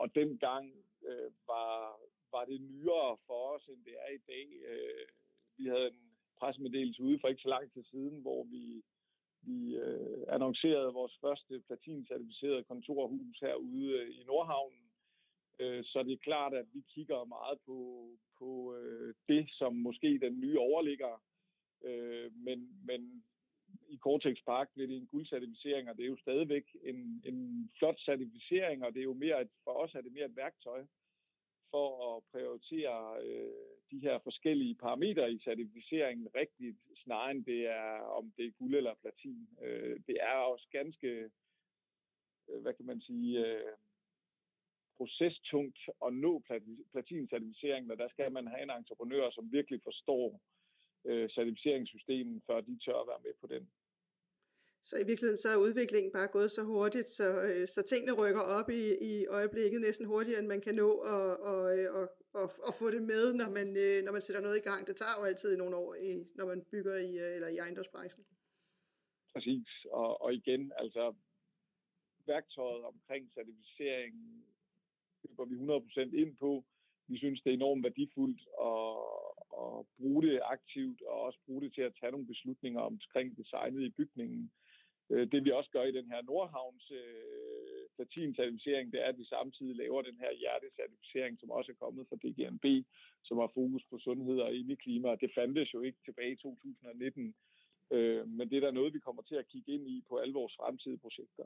og 0.00 0.14
dengang 0.14 0.66
øh, 1.08 1.30
var, 1.46 2.00
var 2.32 2.44
det 2.44 2.60
nyere 2.60 3.16
for 3.26 3.40
os, 3.54 3.68
end 3.68 3.84
det 3.84 3.94
er 4.06 4.10
i 4.14 4.22
dag. 4.32 4.46
Øh, 4.70 5.06
vi 5.58 5.64
havde 5.66 5.86
en 5.86 6.04
pressemeddelelse 6.38 7.02
ude 7.02 7.18
for 7.20 7.28
ikke 7.28 7.42
så 7.42 7.48
lang 7.48 7.72
tid 7.72 7.84
siden, 7.84 8.20
hvor 8.20 8.44
vi, 8.44 8.82
vi 9.42 9.76
øh, 9.76 10.24
annoncerede 10.28 10.92
vores 10.92 11.18
første 11.20 11.62
platincertificerede 11.66 12.64
kontorhus 12.64 13.38
herude 13.40 13.92
øh, 13.98 14.08
i 14.20 14.24
Nordhavnen. 14.24 14.84
Øh, 15.58 15.84
så 15.84 16.02
det 16.02 16.12
er 16.12 16.26
klart, 16.28 16.54
at 16.54 16.66
vi 16.72 16.80
kigger 16.94 17.24
meget 17.24 17.58
på, 17.66 18.08
på 18.38 18.76
øh, 18.76 19.14
det, 19.28 19.50
som 19.52 19.74
måske 19.74 20.18
den 20.18 20.40
nye 20.40 20.58
overligger 20.58 21.22
Øh, 21.84 22.32
men, 22.36 22.58
men 22.84 23.24
i 23.88 23.96
Cortex 23.96 24.36
Park 24.46 24.68
bliver 24.74 24.88
det 24.88 24.96
en 24.96 25.06
guldcertificering, 25.06 25.90
og 25.90 25.96
det 25.96 26.02
er 26.02 26.08
jo 26.08 26.16
stadigvæk 26.16 26.76
en, 26.82 27.22
en 27.24 27.70
flot 27.78 27.98
certificering, 27.98 28.84
og 28.84 28.94
det 28.94 29.00
er 29.00 29.04
jo 29.04 29.14
mere 29.14 29.40
et, 29.42 29.50
for 29.64 29.70
os 29.70 29.94
er 29.94 30.00
det 30.00 30.12
mere 30.12 30.24
et 30.26 30.36
værktøj 30.36 30.84
for 31.70 32.16
at 32.16 32.22
prioritere 32.32 33.22
øh, 33.22 33.52
de 33.90 33.98
her 34.00 34.18
forskellige 34.18 34.74
parametre 34.74 35.32
i 35.32 35.38
certificeringen 35.38 36.28
rigtigt, 36.34 36.78
snarere 37.04 37.30
end 37.30 37.44
det 37.44 37.66
er, 37.66 38.00
om 38.18 38.32
det 38.36 38.46
er 38.46 38.58
guld 38.58 38.74
eller 38.74 38.94
platin. 38.94 39.48
Øh, 39.62 40.00
det 40.06 40.16
er 40.20 40.36
også 40.52 40.66
ganske, 40.72 41.30
øh, 42.48 42.62
hvad 42.62 42.74
kan 42.74 42.86
man 42.86 43.00
sige, 43.00 43.46
øh, 43.46 43.76
procestungt 44.96 45.78
at 46.06 46.12
nå 46.12 46.42
platincertificeringen, 46.92 47.90
og 47.90 47.98
der 47.98 48.08
skal 48.08 48.32
man 48.32 48.46
have 48.46 48.62
en 48.62 48.70
entreprenør, 48.70 49.30
som 49.30 49.52
virkelig 49.52 49.80
forstår 49.84 50.40
øh, 51.04 51.28
certificeringssystemet, 51.28 52.42
før 52.46 52.60
de 52.60 52.78
tør 52.84 52.98
at 53.00 53.08
være 53.08 53.24
med 53.24 53.34
på 53.40 53.46
den. 53.46 53.70
Så 54.88 54.96
i 54.96 55.06
virkeligheden 55.06 55.36
så 55.36 55.48
er 55.48 55.56
udviklingen 55.56 56.12
bare 56.12 56.28
gået 56.36 56.50
så 56.50 56.62
hurtigt, 56.62 57.08
så, 57.08 57.42
øh, 57.42 57.68
så 57.68 57.82
tingene 57.82 58.12
rykker 58.12 58.40
op 58.40 58.70
i, 58.70 58.84
i 59.10 59.26
øjeblikket 59.26 59.80
næsten 59.80 60.06
hurtigere, 60.06 60.38
end 60.38 60.48
man 60.48 60.60
kan 60.60 60.74
nå 60.74 60.90
at, 60.98 61.38
og, 61.50 61.62
og, 61.98 62.08
og, 62.32 62.50
og 62.68 62.74
få 62.78 62.90
det 62.90 63.02
med, 63.02 63.34
når 63.34 63.50
man, 63.50 63.76
øh, 63.76 64.04
når 64.04 64.12
man 64.12 64.22
sætter 64.22 64.42
noget 64.42 64.56
i 64.56 64.66
gang. 64.68 64.86
Det 64.86 64.96
tager 64.96 65.18
jo 65.18 65.24
altid 65.24 65.56
nogle 65.56 65.76
år, 65.76 65.94
i, 65.94 66.24
når 66.34 66.46
man 66.46 66.64
bygger 66.70 66.96
i, 66.96 67.10
øh, 67.24 67.34
eller 67.34 67.48
i 67.48 67.56
ejendomsbranchen. 67.56 68.24
Præcis, 69.34 69.68
og, 69.90 70.22
og 70.22 70.34
igen, 70.34 70.72
altså 70.76 71.14
værktøjet 72.26 72.84
omkring 72.84 73.32
certificering 73.32 74.14
køber 75.22 75.44
vi 75.44 75.54
100% 75.54 76.20
ind 76.22 76.36
på. 76.36 76.64
Vi 77.08 77.18
synes, 77.18 77.40
det 77.42 77.50
er 77.50 77.54
enormt 77.54 77.84
værdifuldt 77.84 78.40
at, 78.70 79.33
at 79.62 79.86
bruge 79.98 80.22
det 80.26 80.40
aktivt, 80.44 81.02
og 81.02 81.20
også 81.20 81.38
bruge 81.46 81.62
det 81.62 81.74
til 81.74 81.82
at 81.82 81.94
tage 82.00 82.12
nogle 82.12 82.26
beslutninger 82.26 82.80
omkring 82.80 83.36
designet 83.36 83.82
i 83.82 83.96
bygningen. 83.98 84.50
Øh, 85.10 85.32
det 85.32 85.44
vi 85.44 85.50
også 85.50 85.70
gør 85.70 85.82
i 85.82 85.96
den 85.98 86.10
her 86.12 86.22
Nordhavns 86.22 86.90
øh, 86.90 87.84
platincertificering, 87.96 88.92
det 88.92 89.00
er, 89.02 89.08
at 89.08 89.18
vi 89.18 89.24
samtidig 89.24 89.76
laver 89.76 90.02
den 90.02 90.18
her 90.18 90.32
hjertecertificering, 90.32 91.40
som 91.40 91.50
også 91.50 91.72
er 91.72 91.82
kommet 91.84 92.06
fra 92.08 92.16
DGNB, 92.22 92.66
som 93.22 93.38
har 93.38 93.50
fokus 93.54 93.84
på 93.90 93.98
sundhed 93.98 94.38
og 94.40 94.54
indeklima. 94.54 95.14
Det 95.14 95.30
fandtes 95.34 95.74
jo 95.74 95.80
ikke 95.82 95.98
tilbage 96.04 96.32
i 96.32 96.36
2019, 96.36 97.34
øh, 97.90 98.28
men 98.28 98.50
det 98.50 98.56
er 98.56 98.60
der 98.60 98.70
noget, 98.70 98.94
vi 98.94 98.98
kommer 98.98 99.22
til 99.22 99.34
at 99.34 99.48
kigge 99.48 99.72
ind 99.72 99.88
i 99.88 100.04
på 100.08 100.16
alle 100.16 100.34
vores 100.34 100.56
fremtidige 100.56 100.98
projekter. 100.98 101.44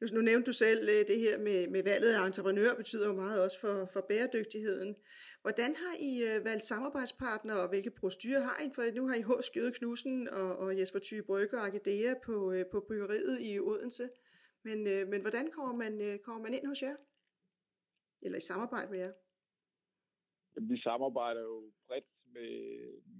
Nu, 0.00 0.06
nu 0.12 0.20
nævnte 0.20 0.46
du 0.46 0.52
selv 0.52 0.88
øh, 0.88 1.06
det 1.10 1.18
her 1.20 1.38
med, 1.38 1.68
med 1.68 1.82
valget 1.82 2.14
af 2.14 2.26
entreprenør, 2.26 2.74
betyder 2.74 3.06
jo 3.06 3.12
meget 3.12 3.42
også 3.44 3.60
for, 3.60 3.86
for 3.92 4.00
bæredygtigheden. 4.08 4.96
Hvordan 5.42 5.74
har 5.74 5.94
I 6.00 6.12
øh, 6.28 6.44
valgt 6.44 6.64
samarbejdspartnere, 6.64 7.60
og 7.62 7.68
hvilke 7.68 7.90
procedurer 7.90 8.40
har 8.40 8.58
I? 8.64 8.70
For 8.74 8.94
nu 8.94 9.08
har 9.08 9.14
I 9.14 9.22
H. 9.22 9.30
Skjøde 9.42 9.72
Knudsen 9.72 10.28
og, 10.28 10.56
og 10.56 10.78
Jesper 10.78 10.98
Thy 10.98 11.22
Brygge 11.26 11.56
og 11.58 11.66
Agedea 11.66 12.14
på, 12.26 12.52
øh, 12.52 12.64
på 12.72 12.86
byggeriet 12.88 13.38
i 13.40 13.60
Odense. 13.60 14.08
Men, 14.62 14.84
men 15.10 15.20
hvordan 15.20 15.50
kommer 15.50 15.74
man, 15.76 16.20
kommer 16.24 16.42
man 16.42 16.54
ind 16.54 16.66
hos 16.66 16.82
jer? 16.82 16.96
Eller 18.22 18.38
i 18.38 18.40
samarbejde 18.40 18.90
med 18.90 18.98
jer? 18.98 19.12
Vi 20.60 20.80
samarbejder 20.80 21.40
jo 21.40 21.72
bredt 21.86 22.04
med, 22.34 22.50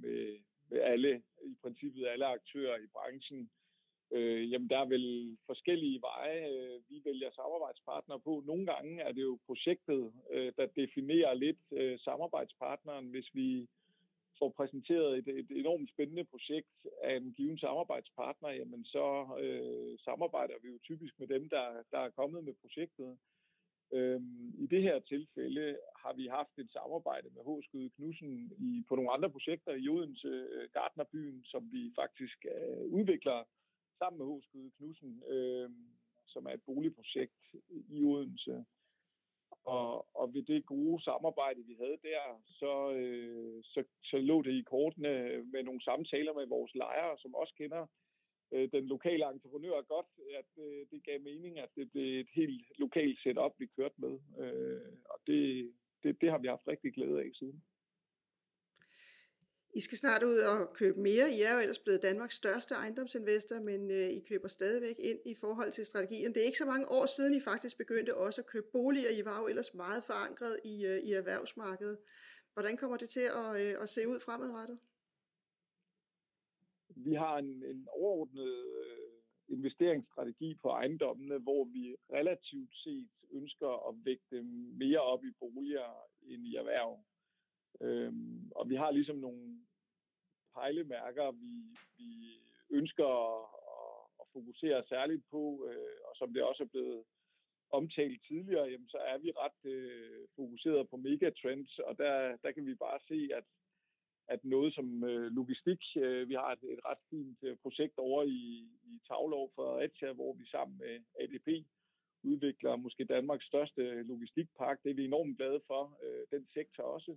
med, 0.02 0.38
med 0.70 0.80
alle, 0.80 1.22
i 1.44 1.54
princippet 1.62 2.06
alle 2.06 2.26
aktører 2.26 2.76
i 2.76 2.86
branchen. 2.86 3.50
Øh, 4.12 4.52
jamen, 4.52 4.70
der 4.70 4.78
er 4.78 4.84
vel 4.84 5.36
forskellige 5.46 6.00
veje, 6.00 6.48
øh, 6.50 6.80
vi 6.88 7.02
vælger 7.04 7.30
samarbejdspartnere 7.30 8.20
på. 8.20 8.42
Nogle 8.46 8.66
gange 8.66 9.02
er 9.02 9.12
det 9.12 9.22
jo 9.22 9.38
projektet, 9.46 10.12
øh, 10.30 10.52
der 10.56 10.66
definerer 10.66 11.34
lidt 11.34 11.62
øh, 11.72 11.98
samarbejdspartneren. 11.98 13.06
Hvis 13.06 13.34
vi 13.34 13.66
får 14.38 14.48
præsenteret 14.48 15.18
et, 15.18 15.28
et 15.28 15.50
enormt 15.50 15.90
spændende 15.90 16.24
projekt 16.24 16.76
af 17.02 17.16
en 17.16 17.32
given 17.32 17.58
samarbejdspartner, 17.58 18.50
jamen 18.50 18.84
så 18.84 19.36
øh, 19.40 19.98
samarbejder 19.98 20.54
vi 20.62 20.68
jo 20.68 20.78
typisk 20.82 21.14
med 21.18 21.28
dem, 21.28 21.48
der, 21.48 21.82
der 21.90 21.98
er 21.98 22.10
kommet 22.10 22.44
med 22.44 22.54
projektet. 22.62 23.18
Øhm, 23.92 24.54
I 24.58 24.66
det 24.66 24.82
her 24.82 24.98
tilfælde 25.00 25.78
har 25.96 26.12
vi 26.12 26.26
haft 26.26 26.58
et 26.58 26.70
samarbejde 26.72 27.28
med 27.34 27.42
H. 27.46 27.50
Knudsen 27.96 28.52
i, 28.58 28.84
på 28.88 28.96
nogle 28.96 29.12
andre 29.12 29.30
projekter 29.30 29.72
i 29.72 29.88
Odense 29.88 30.28
øh, 30.28 30.68
Gardnerbyen, 30.72 31.44
som 31.44 31.72
vi 31.72 31.92
faktisk 31.96 32.46
øh, 32.54 32.86
udvikler 32.86 33.44
sammen 33.98 34.18
med 34.18 34.26
Hoskyde 34.26 34.70
Knudsen, 34.76 35.22
øh, 35.28 35.70
som 36.26 36.46
er 36.46 36.50
et 36.50 36.62
boligprojekt 36.66 37.42
i 37.88 38.04
Odense. 38.04 38.64
Og, 39.64 40.06
og 40.20 40.34
ved 40.34 40.42
det 40.42 40.66
gode 40.66 41.02
samarbejde, 41.02 41.62
vi 41.64 41.74
havde 41.74 41.98
der, 42.02 42.42
så, 42.46 42.92
øh, 42.92 43.64
så, 43.64 43.84
så 44.02 44.18
lå 44.18 44.42
det 44.42 44.52
i 44.52 44.62
kortene 44.62 45.42
med 45.52 45.62
nogle 45.62 45.82
samtaler 45.84 46.32
med 46.32 46.46
vores 46.46 46.74
lejere, 46.74 47.18
som 47.18 47.34
også 47.34 47.54
kender 47.54 47.86
øh, 48.52 48.68
den 48.72 48.84
lokale 48.86 49.28
entreprenør 49.28 49.82
godt, 49.82 50.06
at 50.38 50.64
øh, 50.64 50.86
det 50.90 51.04
gav 51.04 51.20
mening, 51.20 51.58
at 51.58 51.68
det 51.76 51.90
blev 51.90 52.20
et 52.20 52.28
helt 52.32 52.62
lokalt 52.78 53.18
setup, 53.22 53.52
vi 53.58 53.66
kørte 53.66 53.94
med. 53.98 54.18
Øh, 54.38 54.92
og 55.04 55.18
det, 55.26 55.72
det, 56.02 56.20
det 56.20 56.30
har 56.30 56.38
vi 56.38 56.48
haft 56.48 56.68
rigtig 56.68 56.92
glæde 56.92 57.20
af 57.20 57.30
siden. 57.34 57.62
I 59.76 59.80
skal 59.80 59.98
snart 59.98 60.22
ud 60.22 60.38
og 60.38 60.72
købe 60.72 61.00
mere. 61.00 61.30
I 61.30 61.42
er 61.42 61.52
jo 61.54 61.60
ellers 61.60 61.78
blevet 61.78 62.02
Danmarks 62.02 62.36
største 62.36 62.74
ejendomsinvestor, 62.74 63.60
men 63.60 63.90
øh, 63.90 64.08
I 64.18 64.20
køber 64.28 64.48
stadigvæk 64.48 64.96
ind 64.98 65.18
i 65.26 65.34
forhold 65.34 65.72
til 65.72 65.86
strategien. 65.86 66.34
Det 66.34 66.40
er 66.40 66.46
ikke 66.46 66.58
så 66.58 66.66
mange 66.66 66.88
år 66.90 67.06
siden, 67.06 67.34
I 67.34 67.40
faktisk 67.40 67.76
begyndte 67.76 68.16
også 68.16 68.40
at 68.40 68.46
købe 68.46 68.66
boliger. 68.72 69.10
I 69.10 69.24
var 69.24 69.40
jo 69.40 69.46
ellers 69.46 69.74
meget 69.74 70.04
forankret 70.04 70.60
i, 70.64 70.84
øh, 70.84 70.98
i 70.98 71.12
erhvervsmarkedet. 71.12 71.98
Hvordan 72.52 72.76
kommer 72.76 72.96
det 72.96 73.08
til 73.08 73.26
at, 73.40 73.60
øh, 73.60 73.82
at 73.82 73.88
se 73.88 74.08
ud 74.08 74.20
fremadrettet? 74.20 74.78
Vi 76.88 77.14
har 77.14 77.38
en, 77.38 77.64
en 77.64 77.88
overordnet 77.90 78.52
øh, 78.82 79.08
investeringsstrategi 79.48 80.54
på 80.62 80.68
ejendommene, 80.68 81.38
hvor 81.38 81.64
vi 81.64 81.96
relativt 82.12 82.76
set 82.84 83.10
ønsker 83.32 83.88
at 83.88 83.94
vægte 84.04 84.42
mere 84.82 85.00
op 85.00 85.24
i 85.24 85.30
boliger 85.40 86.08
end 86.22 86.46
i 86.46 86.54
erhverv. 86.54 87.04
Øhm, 87.80 88.52
og 88.56 88.68
vi 88.70 88.74
har 88.74 88.90
ligesom 88.90 89.16
nogle 89.16 89.60
pejlemærker, 90.54 91.30
vi, 91.30 91.52
vi 91.98 92.10
ønsker 92.70 93.06
at, 93.06 93.48
at 94.20 94.26
fokusere 94.32 94.84
særligt 94.88 95.24
på, 95.30 95.66
øh, 95.68 95.96
og 96.08 96.16
som 96.16 96.32
det 96.32 96.42
også 96.42 96.62
er 96.62 96.72
blevet 96.74 97.04
omtalt 97.70 98.20
tidligere, 98.28 98.66
jamen, 98.70 98.88
så 98.88 98.98
er 98.98 99.18
vi 99.18 99.30
ret 99.30 99.70
øh, 99.70 100.28
fokuseret 100.36 100.88
på 100.90 100.96
megatrends, 100.96 101.78
og 101.78 101.98
der, 101.98 102.36
der 102.42 102.52
kan 102.52 102.66
vi 102.66 102.74
bare 102.74 102.98
se, 103.08 103.28
at, 103.34 103.44
at 104.28 104.44
noget 104.44 104.74
som 104.74 105.04
øh, 105.04 105.32
logistik, 105.32 105.80
øh, 105.96 106.28
vi 106.28 106.34
har 106.34 106.52
et, 106.52 106.64
et 106.72 106.80
ret 106.84 107.02
fint 107.10 107.38
øh, 107.42 107.56
projekt 107.62 107.98
over 107.98 108.22
i, 108.22 108.68
i 108.90 109.00
Tavlov 109.08 109.52
for 109.54 109.62
Fredericia, 109.62 110.12
hvor 110.12 110.32
vi 110.32 110.46
sammen 110.46 110.78
med 110.78 111.00
ADP 111.20 111.66
udvikler 112.22 112.76
måske 112.76 113.04
Danmarks 113.04 113.46
største 113.46 114.02
logistikpark. 114.02 114.82
Det 114.82 114.90
er 114.90 114.94
vi 114.94 115.04
enormt 115.04 115.36
glade 115.36 115.60
for, 115.66 115.98
øh, 116.04 116.26
den 116.30 116.46
sektor 116.54 116.82
også. 116.82 117.16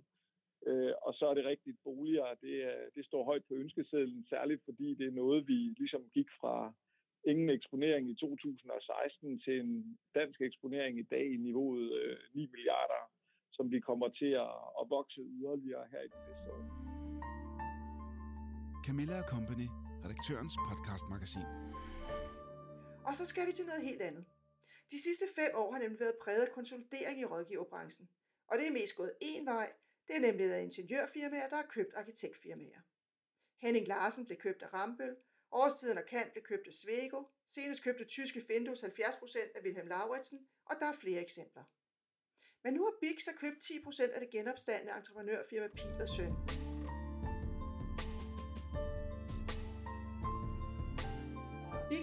Øh, 0.66 0.92
og 1.02 1.14
så 1.14 1.24
er 1.30 1.34
det 1.34 1.44
rigtigt, 1.44 1.82
boliger, 1.84 2.34
det, 2.40 2.56
det 2.94 3.04
står 3.06 3.24
højt 3.24 3.44
på 3.48 3.54
ønskesedlen, 3.54 4.26
særligt 4.28 4.62
fordi 4.64 4.94
det 4.94 5.06
er 5.06 5.20
noget, 5.22 5.48
vi 5.48 5.58
ligesom 5.78 6.02
gik 6.14 6.28
fra 6.40 6.72
ingen 7.24 7.50
eksponering 7.50 8.10
i 8.10 8.14
2016 8.14 9.40
til 9.40 9.60
en 9.60 9.98
dansk 10.14 10.40
eksponering 10.40 10.98
i 10.98 11.02
dag 11.02 11.24
i 11.34 11.36
niveauet 11.36 11.92
øh, 11.92 12.16
9 12.34 12.46
milliarder, 12.46 13.02
som 13.52 13.70
vi 13.70 13.80
kommer 13.80 14.08
til 14.08 14.32
at, 14.46 14.54
at 14.80 14.84
vokse 14.90 15.20
yderligere 15.20 15.86
her 15.92 16.00
i 16.00 16.08
det 16.12 16.20
næste 16.28 16.48
år. 16.56 16.64
Camilla 18.86 19.18
Company, 19.34 19.68
redaktørens 20.04 20.56
podcastmagasin. 20.68 21.48
Og 23.08 23.14
så 23.18 23.26
skal 23.26 23.46
vi 23.46 23.52
til 23.52 23.66
noget 23.66 23.82
helt 23.82 24.02
andet. 24.02 24.24
De 24.90 25.02
sidste 25.02 25.24
fem 25.38 25.50
år 25.54 25.72
har 25.72 25.78
nemlig 25.78 26.00
været 26.00 26.16
præget 26.24 26.42
af 26.42 26.52
konsolidering 26.52 27.20
i 27.20 27.24
rådgiverbranchen. 27.24 28.08
Og 28.48 28.58
det 28.58 28.66
er 28.66 28.72
mest 28.72 28.96
gået 28.96 29.12
én 29.24 29.44
vej, 29.44 29.72
det 30.08 30.16
er 30.16 30.20
nemlig 30.20 30.52
af 30.52 30.62
ingeniørfirmaer, 30.62 31.48
der 31.48 31.56
har 31.56 31.66
købt 31.66 31.94
arkitektfirmaer. 31.94 32.80
Henning 33.58 33.86
Larsen 33.86 34.26
blev 34.26 34.38
købt 34.38 34.62
af 34.62 34.74
Rambøl, 34.74 35.16
Årstiden 35.52 35.98
og 35.98 36.06
Kant 36.06 36.32
blev 36.32 36.44
købt 36.44 36.66
af 36.66 36.74
Svego, 36.74 37.24
senest 37.48 37.82
købte 37.82 38.04
tyske 38.04 38.40
Findus 38.46 38.82
70% 38.82 39.38
af 39.54 39.62
Wilhelm 39.64 39.88
Lauritsen, 39.88 40.48
og 40.64 40.76
der 40.80 40.86
er 40.86 40.92
flere 40.92 41.20
eksempler. 41.20 41.64
Men 42.64 42.74
nu 42.74 42.84
har 42.84 42.94
Bix 43.00 43.22
så 43.22 43.32
købt 43.40 43.64
10% 43.64 44.02
af 44.02 44.20
det 44.20 44.30
genopstandende 44.30 44.96
entreprenørfirma 44.96 45.68
Pil 45.68 46.02
og 46.02 46.08
Søn. 46.08 46.79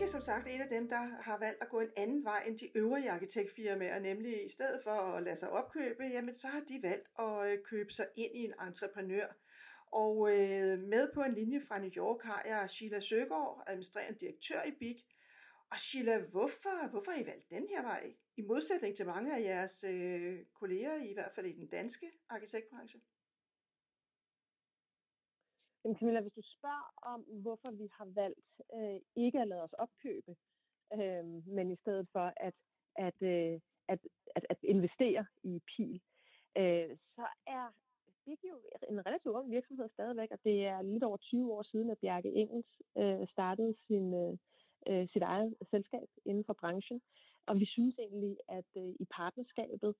Er 0.03 0.07
som 0.07 0.21
sagt 0.21 0.47
en 0.47 0.61
af 0.61 0.69
dem, 0.69 0.89
der 0.89 1.21
har 1.21 1.37
valgt 1.39 1.61
at 1.61 1.69
gå 1.69 1.79
en 1.79 1.89
anden 1.97 2.23
vej 2.23 2.43
end 2.47 2.57
de 2.57 2.77
øvrige 2.77 3.11
arkitektfirmaer, 3.11 3.99
nemlig 3.99 4.45
i 4.45 4.49
stedet 4.49 4.79
for 4.83 4.91
at 4.91 5.23
lade 5.23 5.35
sig 5.35 5.49
opkøbe, 5.49 6.03
jamen 6.03 6.35
så 6.35 6.47
har 6.47 6.59
de 6.59 6.79
valgt 6.83 7.07
at 7.19 7.51
øh, 7.51 7.63
købe 7.63 7.91
sig 7.93 8.07
ind 8.15 8.35
i 8.35 8.43
en 8.43 8.53
entreprenør. 8.67 9.27
Og 9.91 10.31
øh, 10.31 10.79
med 10.79 11.13
på 11.13 11.21
en 11.21 11.33
linje 11.33 11.61
fra 11.61 11.79
New 11.79 11.89
York 11.89 12.23
har 12.23 12.43
jeg 12.45 12.69
Sheila 12.69 12.99
Søgaard, 12.99 13.63
administrerende 13.67 14.19
direktør 14.19 14.63
i 14.63 14.71
BIG. 14.71 14.97
Og 15.71 15.79
Sheila, 15.79 16.17
hvorfor, 16.17 16.89
hvorfor 16.89 17.11
har 17.11 17.21
I 17.21 17.25
valgt 17.25 17.49
den 17.49 17.67
her 17.69 17.81
vej? 17.81 18.13
I 18.37 18.41
modsætning 18.41 18.95
til 18.95 19.05
mange 19.05 19.35
af 19.37 19.41
jeres 19.41 19.83
øh, 19.83 20.39
kolleger, 20.53 20.95
i 20.95 21.13
hvert 21.13 21.31
fald 21.35 21.45
i 21.45 21.53
den 21.53 21.67
danske 21.67 22.11
arkitektbranche. 22.29 22.99
Jamen 25.87 25.99
Camilla, 25.99 26.21
hvis 26.21 26.33
du 26.33 26.41
spørger 26.41 26.93
om, 27.13 27.21
hvorfor 27.21 27.71
vi 27.71 27.87
har 27.91 28.05
valgt 28.05 28.49
øh, 28.73 28.99
ikke 29.15 29.41
at 29.41 29.47
lade 29.47 29.63
os 29.63 29.73
opkøbe, 29.73 30.35
øh, 30.93 31.25
men 31.55 31.71
i 31.71 31.75
stedet 31.75 32.07
for 32.11 32.33
at, 32.37 32.53
at, 32.95 33.21
øh, 33.21 33.59
at, 33.87 33.99
at, 34.35 34.45
at 34.49 34.57
investere 34.63 35.25
i 35.43 35.61
PIL, 35.67 36.01
øh, 36.57 36.97
så 37.15 37.25
er 37.47 37.73
Big 38.25 38.37
jo 38.43 38.59
en 38.89 39.05
relativt 39.05 39.35
ung 39.35 39.51
virksomhed 39.51 39.89
stadigvæk, 39.89 40.31
og 40.31 40.39
det 40.43 40.65
er 40.65 40.81
lidt 40.81 41.03
over 41.03 41.17
20 41.17 41.53
år 41.53 41.63
siden, 41.63 41.89
at 41.89 41.97
Bjarke 41.97 42.31
Engels 42.33 42.81
øh, 42.97 43.27
startede 43.27 43.75
sin, 43.87 44.13
øh, 44.13 44.37
øh, 44.87 45.09
sit 45.09 45.21
eget 45.21 45.55
selskab 45.71 46.09
inden 46.25 46.43
for 46.45 46.53
branchen. 46.53 47.01
og 47.45 47.59
vi 47.59 47.65
synes 47.65 47.95
egentlig, 47.99 48.37
at 48.47 48.69
øh, 48.77 48.93
i 48.99 49.05
partnerskabet, 49.11 49.95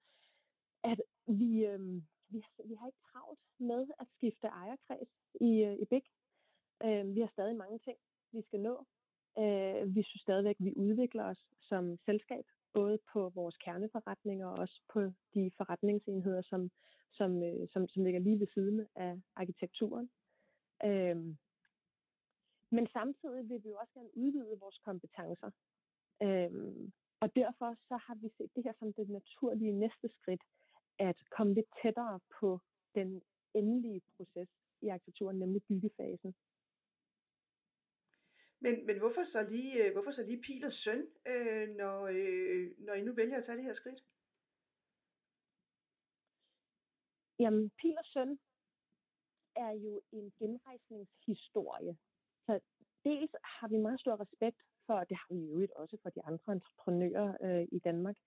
at 0.83 1.01
vi, 1.27 1.65
øh, 1.65 2.01
vi, 2.29 2.43
vi 2.65 2.75
har 2.79 2.87
ikke 2.87 3.05
travlt 3.11 3.39
med 3.59 3.87
at 3.99 4.07
skifte 4.15 4.47
ejerkreds 4.47 5.09
i, 5.41 5.51
øh, 5.67 5.75
i 5.83 5.85
BIG. 5.85 6.05
Øh, 6.85 7.15
vi 7.15 7.19
har 7.21 7.27
stadig 7.27 7.55
mange 7.55 7.79
ting, 7.79 7.97
vi 8.31 8.41
skal 8.41 8.59
nå. 8.59 8.85
Øh, 9.39 9.95
vi 9.95 10.03
synes 10.03 10.21
stadigvæk, 10.21 10.55
at 10.59 10.65
vi 10.65 10.73
udvikler 10.75 11.23
os 11.23 11.41
som 11.61 11.97
selskab, 12.05 12.45
både 12.73 12.99
på 13.13 13.29
vores 13.29 13.57
kerneforretninger 13.57 14.47
og 14.47 14.57
også 14.57 14.81
på 14.93 14.99
de 15.33 15.51
forretningsenheder, 15.57 16.41
som, 16.41 16.71
som, 17.11 17.43
øh, 17.43 17.67
som, 17.73 17.87
som 17.87 18.03
ligger 18.03 18.19
lige 18.19 18.39
ved 18.39 18.47
siden 18.53 18.87
af 18.95 19.21
arkitekturen. 19.35 20.09
Øh, 20.85 21.17
men 22.71 22.87
samtidig 22.87 23.49
vil 23.49 23.63
vi 23.63 23.69
jo 23.69 23.77
også 23.77 23.93
gerne 23.93 24.17
udvide 24.17 24.59
vores 24.59 24.77
kompetencer. 24.77 25.51
Øh, 26.23 26.51
og 27.19 27.35
derfor 27.35 27.75
så 27.87 27.95
har 28.05 28.15
vi 28.15 28.29
set 28.37 28.51
det 28.55 28.63
her 28.63 28.73
som 28.79 28.93
det 28.93 29.09
naturlige 29.09 29.71
næste 29.71 30.09
skridt, 30.17 30.41
at 30.99 31.17
komme 31.37 31.53
lidt 31.53 31.69
tættere 31.81 32.19
på 32.39 32.59
den 32.95 33.21
endelige 33.53 34.01
proces 34.17 34.49
i 34.81 34.87
arkitekturen, 34.87 35.39
nemlig 35.39 35.61
byggefasen. 35.63 36.35
Men, 38.59 38.85
men 38.85 38.97
hvorfor, 38.99 39.23
så 39.23 39.47
lige, 39.49 39.85
øh, 39.85 39.93
hvorfor 39.93 40.11
så 40.11 40.23
lige 40.23 40.41
pil 40.41 40.65
og 40.65 40.73
søn, 40.73 41.07
øh, 41.27 41.69
når, 41.69 42.07
øh, 42.07 42.71
når 42.77 42.93
I 42.93 43.01
nu 43.01 43.13
vælger 43.13 43.37
at 43.37 43.43
tage 43.43 43.57
det 43.57 43.63
her 43.63 43.73
skridt? 43.73 44.03
Jamen, 47.39 47.71
pil 47.81 47.95
og 47.97 48.05
søn 48.05 48.39
er 49.55 49.71
jo 49.71 50.01
en 50.11 50.31
genrejsningshistorie. 50.39 51.97
Så 52.45 52.59
dels 53.03 53.31
har 53.43 53.67
vi 53.67 53.77
meget 53.77 53.99
stor 53.99 54.21
respekt 54.21 54.61
for, 54.85 54.93
og 54.93 55.09
det 55.09 55.17
har 55.17 55.33
vi 55.35 55.39
jo 55.45 55.67
også 55.75 55.97
for 56.03 56.09
de 56.09 56.21
andre 56.23 56.53
entreprenører 56.53 57.29
øh, 57.45 57.67
i 57.71 57.79
Danmark. 57.79 58.17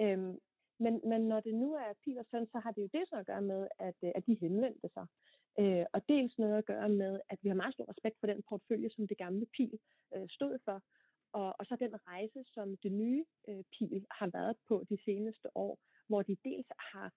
Øhm, 0.00 0.38
men, 0.84 1.00
men 1.10 1.20
når 1.20 1.40
det 1.40 1.54
nu 1.54 1.74
er 1.74 1.92
pil 2.04 2.18
og 2.18 2.26
søn, 2.30 2.46
så 2.46 2.58
har 2.58 2.72
det 2.72 2.82
jo 2.82 2.88
dels 2.94 3.10
noget 3.10 3.24
at 3.24 3.26
gøre 3.32 3.42
med, 3.42 3.68
at, 3.78 3.98
øh, 4.04 4.12
at 4.14 4.26
de 4.26 4.34
henvendte 4.40 4.88
sig. 4.94 5.06
Øh, 5.60 5.84
og 5.92 6.00
dels 6.08 6.38
noget 6.38 6.58
at 6.58 6.66
gøre 6.72 6.88
med, 6.88 7.20
at 7.28 7.38
vi 7.42 7.48
har 7.48 7.56
meget 7.62 7.74
stor 7.74 7.88
respekt 7.88 8.16
for 8.20 8.26
den 8.26 8.42
portefølje, 8.48 8.90
som 8.90 9.06
det 9.08 9.18
gamle 9.18 9.46
pil 9.56 9.78
øh, 10.14 10.28
stod 10.28 10.58
for. 10.64 10.82
Og, 11.32 11.54
og 11.58 11.66
så 11.66 11.76
den 11.76 11.94
rejse, 12.06 12.40
som 12.54 12.76
det 12.76 12.92
nye 12.92 13.24
øh, 13.48 13.64
pil 13.78 14.06
har 14.10 14.28
været 14.32 14.56
på 14.68 14.84
de 14.90 14.98
seneste 15.04 15.56
år, 15.56 15.78
hvor 16.08 16.22
de 16.22 16.36
dels 16.44 16.66
har 16.92 17.12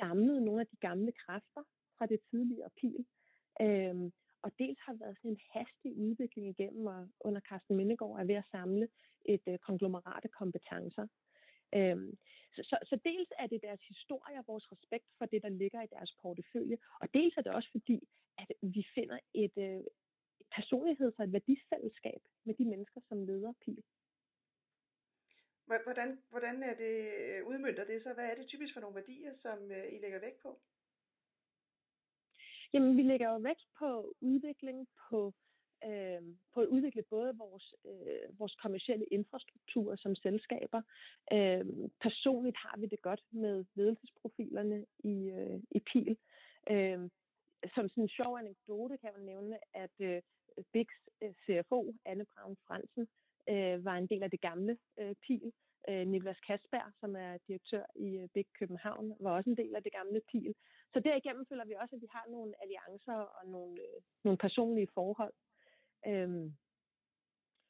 samlet 0.00 0.42
nogle 0.42 0.60
af 0.60 0.66
de 0.66 0.76
gamle 0.76 1.12
kræfter 1.12 1.62
fra 1.98 2.06
det 2.06 2.20
tidligere 2.30 2.70
pil, 2.80 3.06
øh, 3.60 4.10
og 4.44 4.50
dels 4.58 4.80
har 4.86 4.94
været 5.00 5.16
sådan 5.18 5.30
en 5.30 5.40
hastig 5.52 5.92
udvikling 5.96 6.48
igennem, 6.48 6.86
og 6.86 7.08
under 7.20 7.40
Carsten 7.40 7.76
Mindegård 7.76 8.20
er 8.20 8.24
ved 8.24 8.34
at 8.34 8.50
samle 8.50 8.88
et 9.24 9.44
øh, 9.48 9.58
konglomerat 9.58 10.24
af 10.24 10.30
kompetencer. 10.30 11.06
Øhm, 11.74 12.18
så, 12.54 12.62
så, 12.62 12.76
så 12.90 12.96
dels 13.04 13.30
er 13.38 13.46
det 13.46 13.62
deres 13.62 13.82
historie 13.88 14.38
og 14.38 14.44
vores 14.46 14.72
respekt 14.72 15.06
for 15.18 15.26
det, 15.26 15.42
der 15.42 15.48
ligger 15.48 15.82
i 15.82 15.86
deres 15.86 16.12
portefølje, 16.22 16.78
og 17.00 17.14
dels 17.14 17.36
er 17.36 17.42
det 17.42 17.52
også 17.52 17.70
fordi, 17.70 18.08
at 18.38 18.52
vi 18.62 18.86
finder 18.94 19.18
et, 19.34 19.56
øh, 19.56 19.80
et 20.40 20.48
personligheds- 20.54 21.18
og 21.18 21.24
et 21.24 21.32
værdifællesskab 21.32 22.20
med 22.44 22.54
de 22.54 22.64
mennesker, 22.64 23.00
som 23.08 23.22
leder 23.22 23.52
PIL. 23.64 23.82
Hvordan, 25.66 26.22
hvordan 26.30 26.62
er 26.62 26.74
det, 26.74 26.94
øh, 27.18 27.46
udmyndter 27.46 27.84
det 27.84 28.02
så? 28.02 28.12
Hvad 28.14 28.30
er 28.30 28.34
det 28.34 28.46
typisk 28.46 28.74
for 28.74 28.80
nogle 28.80 28.96
værdier, 28.96 29.32
som 29.32 29.70
øh, 29.70 29.92
I 29.92 29.98
lægger 29.98 30.20
vægt 30.20 30.42
på? 30.42 30.60
Jamen, 32.72 32.96
vi 32.96 33.02
lægger 33.02 33.28
jo 33.30 33.36
vægt 33.36 33.66
på 33.78 34.14
udvikling, 34.20 34.88
på, 35.08 35.34
øh, 35.84 36.22
på 36.54 36.60
at 36.60 36.66
udvikle 36.66 37.02
både 37.02 37.36
vores, 37.38 37.74
øh, 37.84 38.38
vores 38.38 38.54
kommercielle 38.54 39.04
infrastruktur 39.04 39.96
som 39.96 40.14
selskaber. 40.14 40.82
Øh, 41.32 41.64
personligt 42.00 42.56
har 42.56 42.76
vi 42.78 42.86
det 42.86 43.02
godt 43.02 43.22
med 43.30 43.64
ledelsesprofilerne 43.74 44.86
i, 44.98 45.30
øh, 45.30 45.60
i 45.70 45.80
PIL. 45.80 46.16
Øh, 46.70 47.10
som 47.74 47.88
sådan 47.88 48.02
en 48.02 48.08
sjov 48.08 48.38
anekdote 48.38 48.96
kan 48.96 49.10
man 49.16 49.24
nævne, 49.24 49.58
at 49.74 49.94
øh, 50.00 50.22
Bigs 50.72 50.94
øh, 51.22 51.34
CFO, 51.44 51.94
Anne 52.04 52.26
Braun 52.34 52.56
Fransen, 52.66 53.08
øh, 53.48 53.84
var 53.84 53.96
en 53.96 54.06
del 54.06 54.22
af 54.22 54.30
det 54.30 54.40
gamle 54.40 54.78
øh, 55.00 55.14
PIL. 55.26 55.52
Øh, 55.88 56.06
Niklas 56.06 56.40
Kasberg, 56.46 56.92
som 57.00 57.16
er 57.16 57.38
direktør 57.48 57.84
i 57.96 58.08
øh, 58.16 58.28
Big 58.34 58.46
København, 58.58 59.16
var 59.20 59.36
også 59.36 59.50
en 59.50 59.56
del 59.56 59.74
af 59.76 59.82
det 59.82 59.92
gamle 59.92 60.20
PIL. 60.30 60.54
Så 60.92 61.00
derigennem 61.00 61.46
føler 61.48 61.64
vi 61.64 61.74
også, 61.82 61.96
at 61.96 62.02
vi 62.02 62.08
har 62.10 62.26
nogle 62.28 62.52
alliancer 62.62 63.18
og 63.36 63.46
nogle, 63.46 63.80
øh, 63.80 64.00
nogle 64.24 64.38
personlige 64.38 64.88
forhold. 64.94 65.32
Øhm, 66.06 66.56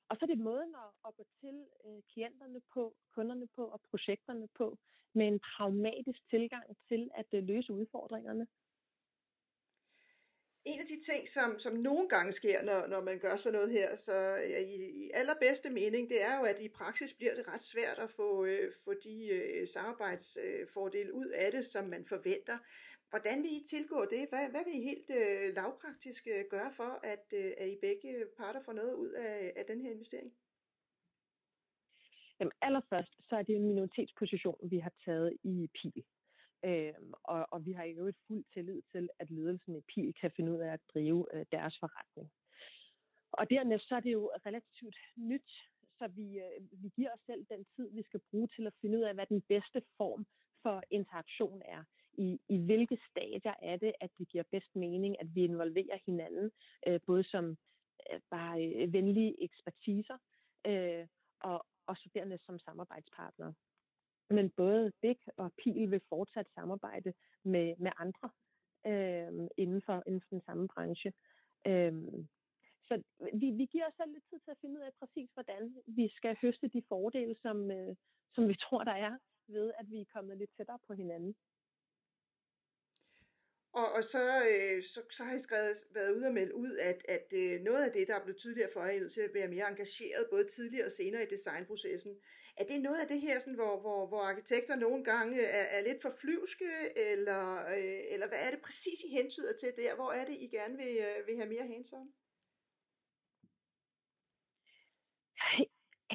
og 0.09 0.17
så 0.17 0.25
er 0.25 0.27
det 0.27 0.39
måden 0.39 0.75
at, 0.75 0.91
at 1.09 1.17
gå 1.17 1.25
til 1.41 1.67
øh, 1.85 2.03
klienterne 2.13 2.61
på, 2.75 2.97
kunderne 3.15 3.47
på 3.57 3.65
og 3.65 3.81
projekterne 3.91 4.49
på, 4.59 4.79
med 5.15 5.27
en 5.27 5.41
pragmatisk 5.41 6.21
tilgang 6.31 6.77
til 6.89 7.11
at 7.15 7.27
øh, 7.33 7.43
løse 7.43 7.73
udfordringerne 7.73 8.47
en 10.67 10.81
af 10.81 10.87
de 10.87 11.01
ting, 11.13 11.29
som, 11.29 11.59
som 11.59 11.73
nogle 11.73 12.09
gange 12.09 12.33
sker, 12.33 12.63
når, 12.63 12.87
når 12.87 13.01
man 13.01 13.19
gør 13.19 13.37
sådan 13.37 13.59
noget 13.59 13.71
her, 13.71 13.97
så 13.97 14.13
ja, 14.53 14.59
i, 14.59 14.75
i 14.75 15.11
allerbedste 15.15 15.71
mening, 15.71 16.11
det 16.11 16.23
er 16.23 16.39
jo, 16.39 16.45
at 16.45 16.61
i 16.61 16.69
praksis 16.69 17.15
bliver 17.15 17.35
det 17.35 17.49
ret 17.49 17.63
svært 17.63 17.99
at 17.99 18.11
få, 18.11 18.45
øh, 18.45 18.73
få 18.85 18.95
de 19.05 19.29
øh, 19.29 19.69
samarbejdsfordele 19.69 21.15
ud 21.15 21.27
af 21.27 21.53
det, 21.53 21.67
som 21.67 21.85
man 21.85 22.07
forventer. 22.09 22.59
Hvordan 23.11 23.43
vil 23.43 23.53
I 23.53 23.65
tilgå 23.69 24.05
det? 24.05 24.29
Hvad, 24.29 24.51
hvad 24.51 24.65
vil 24.65 24.75
I 24.81 24.83
helt 24.91 25.11
øh, 25.11 25.55
lavpraktisk 25.55 26.27
øh, 26.35 26.45
gøre 26.51 26.73
for, 26.77 27.01
at, 27.03 27.27
øh, 27.33 27.53
at 27.59 27.69
I 27.69 27.77
begge 27.81 28.27
parter 28.37 28.63
får 28.65 28.73
noget 28.73 28.95
ud 28.95 29.11
af, 29.11 29.53
af 29.57 29.65
den 29.67 29.81
her 29.81 29.91
investering? 29.91 30.33
Jamen 32.41 32.53
allerførst, 32.63 33.13
så 33.29 33.37
er 33.37 33.43
det 33.43 33.57
en 33.57 33.67
minoritetsposition, 33.67 34.71
vi 34.71 34.79
har 34.79 34.93
taget 35.05 35.37
i 35.45 35.69
PIL. 35.75 36.05
Øhm, 36.65 37.13
og, 37.23 37.47
og 37.51 37.67
vi 37.67 37.73
har 37.73 37.85
i 37.85 37.93
øvrigt 37.93 38.19
fuld 38.27 38.45
tillid 38.55 38.83
til, 38.93 39.09
at 39.19 39.31
ledelsen 39.31 39.77
i 39.77 39.81
PIL 39.81 40.15
kan 40.21 40.31
finde 40.37 40.53
ud 40.53 40.59
af 40.59 40.73
at 40.73 40.81
drive 40.95 41.27
øh, 41.35 41.47
deres 41.53 41.79
forretning. 41.81 42.31
Og 43.33 43.51
dernæst 43.51 43.89
så 43.89 43.97
er 43.97 44.01
det 44.01 44.13
jo 44.13 44.31
relativt 44.47 44.97
nyt, 45.17 45.51
så 45.99 46.07
vi, 46.09 46.39
øh, 46.39 46.83
vi 46.83 46.89
giver 46.97 47.13
os 47.15 47.21
selv 47.27 47.47
den 47.49 47.67
tid, 47.77 47.91
vi 47.91 48.03
skal 48.03 48.21
bruge 48.31 48.49
til 48.49 48.67
at 48.67 48.75
finde 48.81 48.99
ud 48.99 49.03
af, 49.03 49.15
hvad 49.15 49.27
den 49.27 49.43
bedste 49.49 49.83
form 49.97 50.27
for 50.63 50.83
interaktion 50.91 51.63
er. 51.65 51.85
I, 52.19 52.41
i 52.49 52.59
hvilke 52.59 52.99
stadier 53.11 53.55
er 53.63 53.77
det, 53.77 53.93
at 54.01 54.11
det 54.19 54.29
giver 54.29 54.45
bedst 54.51 54.77
mening, 54.77 55.21
at 55.21 55.35
vi 55.35 55.45
involverer 55.45 55.99
hinanden, 56.07 56.51
øh, 56.87 57.01
både 57.07 57.25
som 57.25 57.57
øh, 58.13 58.21
bare 58.31 58.67
øh, 58.67 58.93
venlige 58.93 59.43
ekspertiser, 59.45 60.19
øh, 60.67 61.07
og, 61.41 61.67
og 61.87 61.97
studerende 61.97 62.39
som 62.39 62.59
samarbejdspartnere. 62.59 63.55
Men 64.31 64.51
både 64.51 64.93
Big 65.03 65.19
og 65.37 65.53
Pil 65.63 65.91
vil 65.91 66.01
fortsat 66.09 66.47
samarbejde 66.55 67.13
med, 67.45 67.75
med 67.79 67.93
andre 67.99 68.31
øh, 68.87 69.49
inden, 69.57 69.83
for, 69.87 70.03
inden 70.07 70.21
for 70.21 70.29
den 70.31 70.43
samme 70.47 70.69
branche. 70.69 71.13
Øh, 71.67 71.93
så 72.89 73.03
vi, 73.35 73.51
vi 73.51 73.65
giver 73.65 73.87
os 73.89 73.95
selv 73.97 74.13
lidt 74.13 74.25
tid 74.31 74.41
til 74.41 74.51
at 74.51 74.59
finde 74.61 74.79
ud 74.79 74.85
af 74.85 74.93
præcis, 75.01 75.31
hvordan 75.35 75.77
vi 75.87 76.09
skal 76.17 76.37
høste 76.43 76.69
de 76.69 76.83
fordele, 76.89 77.37
som, 77.43 77.71
øh, 77.71 77.97
som 78.35 78.49
vi 78.49 78.55
tror, 78.55 78.85
der 78.85 78.93
er 78.93 79.19
ved, 79.49 79.73
at 79.79 79.91
vi 79.91 80.01
er 80.01 80.13
kommet 80.15 80.39
lidt 80.39 80.51
tættere 80.57 80.79
på 80.87 80.95
hinanden. 80.95 81.35
Og, 83.81 83.93
og 83.93 84.05
så, 84.05 84.23
øh, 84.51 84.83
så, 84.83 85.01
så 85.11 85.25
har 85.25 85.35
I 85.35 85.41
skrevet, 85.41 85.77
været 85.95 86.17
ude 86.17 86.27
og 86.27 86.35
melde 86.35 86.55
ud, 86.55 86.77
at, 86.77 87.05
at 87.09 87.27
øh, 87.33 87.61
noget 87.61 87.85
af 87.85 87.93
det, 87.93 88.09
der 88.09 88.15
er 88.15 88.25
blevet 88.25 88.39
tydeligere 88.39 88.71
for 88.73 88.81
jer, 88.85 88.93
er 88.93 89.01
nødt 89.01 89.13
til 89.13 89.21
at 89.21 89.35
være 89.35 89.49
mere 89.49 89.69
engageret, 89.69 90.27
både 90.31 90.45
tidligere 90.45 90.87
og 90.87 90.93
senere 90.93 91.23
i 91.23 91.27
designprocessen. 91.27 92.17
Er 92.57 92.65
det 92.65 92.83
noget 92.83 93.01
af 93.01 93.09
det 93.09 93.21
her, 93.21 93.41
sådan, 93.41 93.55
hvor, 93.55 93.81
hvor, 93.81 94.07
hvor 94.07 94.21
arkitekter 94.21 94.77
nogle 94.77 95.05
gange 95.05 95.43
er, 95.43 95.79
er 95.79 95.83
lidt 95.83 96.03
for 96.03 96.11
flyvske, 96.21 96.71
eller, 96.97 97.67
øh, 97.67 98.01
eller 98.13 98.29
hvad 98.29 98.39
er 98.39 98.51
det 98.51 98.61
præcis, 98.61 99.01
I 99.05 99.09
hentyder 99.09 99.53
til 99.53 99.73
der? 99.77 99.95
Hvor 99.95 100.13
er 100.13 100.25
det, 100.25 100.37
I 100.41 100.47
gerne 100.47 100.77
vil, 100.77 100.97
øh, 100.97 101.27
vil 101.27 101.37
have 101.37 101.49
mere 101.49 101.67
hands-on? 101.73 102.09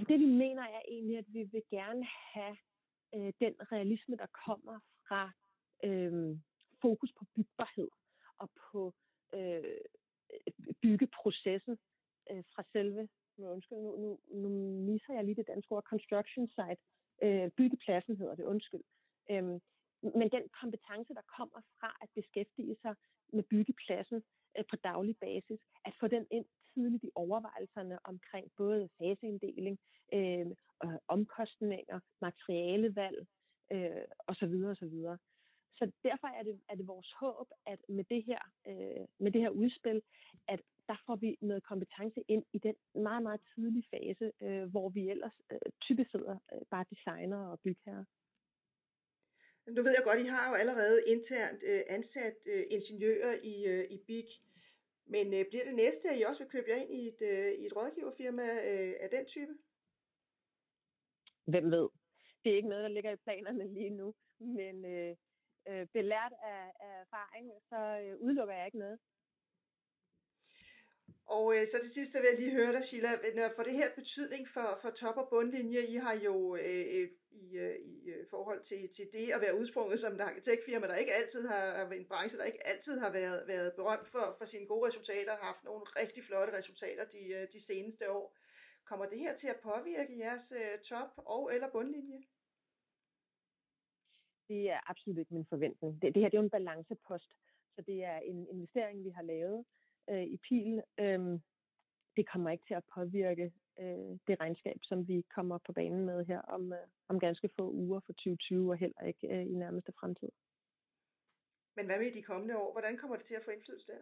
Det 0.09 0.19
vi 0.19 0.25
mener 0.25 0.63
er 0.63 0.81
egentlig, 0.87 1.17
at 1.17 1.25
vi 1.27 1.43
vil 1.43 1.63
gerne 1.69 2.05
have 2.33 2.57
øh, 3.15 3.33
den 3.39 3.53
realisme, 3.71 4.15
der 4.15 4.27
kommer 4.45 4.79
fra 5.07 5.31
øh, 5.83 6.37
fokus 6.81 7.11
på 7.19 7.25
bygbarhed 7.35 7.89
og 8.37 8.49
på 8.71 8.93
øh, 9.33 9.77
byggeprocessen 10.81 11.77
øh, 12.31 12.43
fra 12.53 12.63
selve, 12.73 13.09
nu, 13.37 13.47
undskyld, 13.47 13.77
nu, 13.77 13.97
nu, 13.97 14.19
nu 14.43 14.49
misser 14.91 15.13
jeg 15.13 15.23
lige 15.23 15.35
det 15.35 15.47
danske 15.47 15.71
ord, 15.71 15.83
construction 15.83 16.47
site, 16.47 16.81
øh, 17.23 17.51
byggepladsen 17.57 18.17
hedder 18.17 18.35
det, 18.35 18.45
undskyld. 18.45 18.83
Øhm, 19.31 19.59
men 20.19 20.29
den 20.35 20.45
kompetence, 20.61 21.13
der 21.13 21.25
kommer 21.37 21.61
fra 21.79 21.97
at 22.01 22.09
beskæftige 22.15 22.75
sig 22.81 22.95
med 23.33 23.43
byggepladsen 23.43 24.23
øh, 24.57 24.65
på 24.69 24.75
daglig 24.75 25.15
basis, 25.17 25.59
at 25.85 25.93
få 25.99 26.07
den 26.07 26.25
ind 26.31 26.45
tidligt 26.73 27.03
i 27.03 27.11
overvejelserne 27.15 27.99
omkring 28.03 28.51
både 28.57 28.89
faseinddeling, 28.97 29.79
øh, 30.13 30.47
øh, 30.85 30.99
omkostninger, 31.07 31.99
materialevalg 32.21 33.27
øh, 33.71 34.05
osv. 34.27 34.53
osv 34.73 34.95
så 35.81 35.91
derfor 36.03 36.27
er 36.27 36.43
det, 36.43 36.59
er 36.69 36.75
det 36.75 36.87
vores 36.87 37.11
håb, 37.11 37.47
at 37.65 37.79
med 37.89 38.03
det 38.03 38.23
her, 38.23 38.41
øh, 38.67 39.05
med 39.19 39.31
det 39.31 39.41
her 39.41 39.49
udspil, 39.49 40.01
at 40.47 40.61
der 40.87 40.97
får 41.05 41.15
vi 41.15 41.37
noget 41.41 41.63
kompetence 41.63 42.21
ind 42.27 42.43
i 42.53 42.57
den 42.57 42.75
meget, 42.95 43.23
meget 43.23 43.41
tidlige 43.55 43.87
fase, 43.91 44.31
øh, 44.41 44.63
hvor 44.63 44.89
vi 44.89 45.09
ellers 45.09 45.37
øh, 45.51 45.59
typisk 45.81 46.11
sidder 46.11 46.37
øh, 46.53 46.61
bare 46.71 46.85
designer 46.89 47.47
og 47.51 47.59
bygherrer. 47.59 48.05
Nu 49.67 49.83
ved 49.83 49.93
jeg 49.97 50.03
godt, 50.03 50.19
I 50.19 50.27
har 50.35 50.49
jo 50.49 50.55
allerede 50.55 51.03
internt 51.07 51.63
øh, 51.63 51.81
ansat 51.87 52.37
øh, 52.53 52.63
ingeniører 52.69 53.35
i, 53.43 53.65
øh, 53.65 53.85
i 53.89 53.97
BIG, 54.07 54.29
men 55.05 55.33
øh, 55.33 55.45
bliver 55.49 55.65
det 55.65 55.75
næste, 55.75 56.09
at 56.09 56.19
I 56.19 56.23
også 56.23 56.43
vil 56.43 56.51
købe 56.51 56.69
jer 56.69 56.75
ind 56.75 56.91
i 56.91 57.07
et, 57.07 57.21
øh, 57.21 57.51
i 57.61 57.65
et 57.65 57.75
rådgiverfirma 57.75 58.43
øh, 58.43 58.93
af 58.99 59.09
den 59.11 59.25
type? 59.25 59.53
Hvem 61.45 61.71
ved? 61.71 61.89
Det 62.43 62.51
er 62.51 62.55
ikke 62.55 62.69
noget, 62.69 62.83
der 62.83 62.89
ligger 62.89 63.11
i 63.11 63.15
planerne 63.15 63.73
lige 63.73 63.89
nu, 63.89 64.13
men 64.39 64.85
øh, 64.85 65.15
øh, 65.69 65.87
belært 65.93 66.33
af, 66.43 66.63
af 66.79 67.01
erfaring, 67.05 67.51
så 67.69 67.79
øh, 68.03 68.21
udelukker 68.21 68.55
jeg 68.55 68.65
ikke 68.65 68.77
noget. 68.77 68.99
Og 71.25 71.55
øh, 71.55 71.67
så 71.67 71.77
til 71.81 71.91
sidst 71.91 72.11
så 72.11 72.19
vil 72.19 72.29
jeg 72.31 72.39
lige 72.39 72.55
høre 72.55 72.73
dig, 72.73 72.83
Sheila, 72.83 73.11
når 73.35 73.45
øh, 73.45 73.55
for 73.55 73.63
det 73.63 73.73
her 73.73 73.89
betydning 73.95 74.47
for, 74.49 74.79
for 74.81 74.89
top- 74.89 75.17
og 75.17 75.27
bundlinje, 75.29 75.81
I 75.81 75.95
har 75.95 76.13
jo 76.13 76.55
øh, 76.55 76.85
øh 76.95 77.09
i, 77.31 77.57
øh, 77.57 77.75
i 77.79 78.09
øh, 78.09 78.25
forhold 78.29 78.61
til, 78.63 78.89
til 78.95 79.09
det 79.13 79.31
at 79.31 79.41
være 79.41 79.57
udsprunget 79.59 79.99
som 79.99 80.13
et 80.13 80.21
arkitektfirma, 80.21 80.87
der 80.87 80.95
ikke 80.95 81.13
altid 81.13 81.47
har, 81.47 81.89
en 81.91 82.05
branche, 82.05 82.37
der 82.37 82.43
ikke 82.43 82.67
altid 82.67 82.99
har 82.99 83.09
været, 83.09 83.47
været 83.47 83.73
berømt 83.73 84.07
for, 84.07 84.35
for 84.37 84.45
sine 84.45 84.67
gode 84.67 84.87
resultater, 84.87 85.31
har 85.31 85.43
haft 85.43 85.63
nogle 85.63 85.81
rigtig 85.83 86.23
flotte 86.23 86.57
resultater 86.57 87.05
de, 87.05 87.47
de 87.53 87.65
seneste 87.65 88.11
år. 88.11 88.37
Kommer 88.85 89.05
det 89.05 89.19
her 89.19 89.35
til 89.35 89.47
at 89.47 89.59
påvirke 89.63 90.19
jeres 90.19 90.51
øh, 90.51 90.79
top- 90.79 91.23
og 91.25 91.53
eller 91.53 91.71
bundlinje? 91.71 92.23
Det 94.51 94.69
er 94.69 94.89
absolut 94.89 95.17
ikke 95.17 95.33
min 95.33 95.51
forventning. 95.53 96.01
Det, 96.01 96.15
det 96.15 96.21
her 96.21 96.29
det 96.29 96.37
er 96.37 96.41
jo 96.41 96.49
en 96.49 96.57
balancepost, 96.57 97.31
så 97.75 97.81
det 97.81 98.03
er 98.03 98.17
en 98.17 98.47
investering, 98.47 99.03
vi 99.03 99.09
har 99.09 99.21
lavet 99.21 99.65
øh, 100.09 100.23
i 100.23 100.37
PIL. 100.37 100.81
Øhm, 100.99 101.41
det 102.15 102.29
kommer 102.31 102.49
ikke 102.49 102.65
til 102.67 102.73
at 102.73 102.83
påvirke 102.95 103.53
øh, 103.79 104.11
det 104.27 104.39
regnskab, 104.39 104.79
som 104.83 105.07
vi 105.07 105.25
kommer 105.35 105.57
på 105.57 105.71
banen 105.73 106.05
med 106.05 106.25
her 106.25 106.41
om, 106.41 106.73
øh, 106.73 106.79
om 107.07 107.19
ganske 107.19 107.49
få 107.57 107.71
uger 107.71 107.99
for 107.99 108.13
2020 108.13 108.71
og 108.71 108.77
heller 108.77 109.01
ikke 109.01 109.27
øh, 109.27 109.45
i 109.45 109.55
nærmeste 109.63 109.91
fremtid. 109.99 110.29
Men 111.75 111.85
hvad 111.85 111.99
med 111.99 112.11
de 112.11 112.23
kommende 112.23 112.57
år? 112.57 112.71
Hvordan 112.71 112.97
kommer 112.97 113.15
det 113.15 113.25
til 113.25 113.35
at 113.35 113.43
få 113.45 113.51
indflydelse 113.51 113.87
der? 113.91 114.01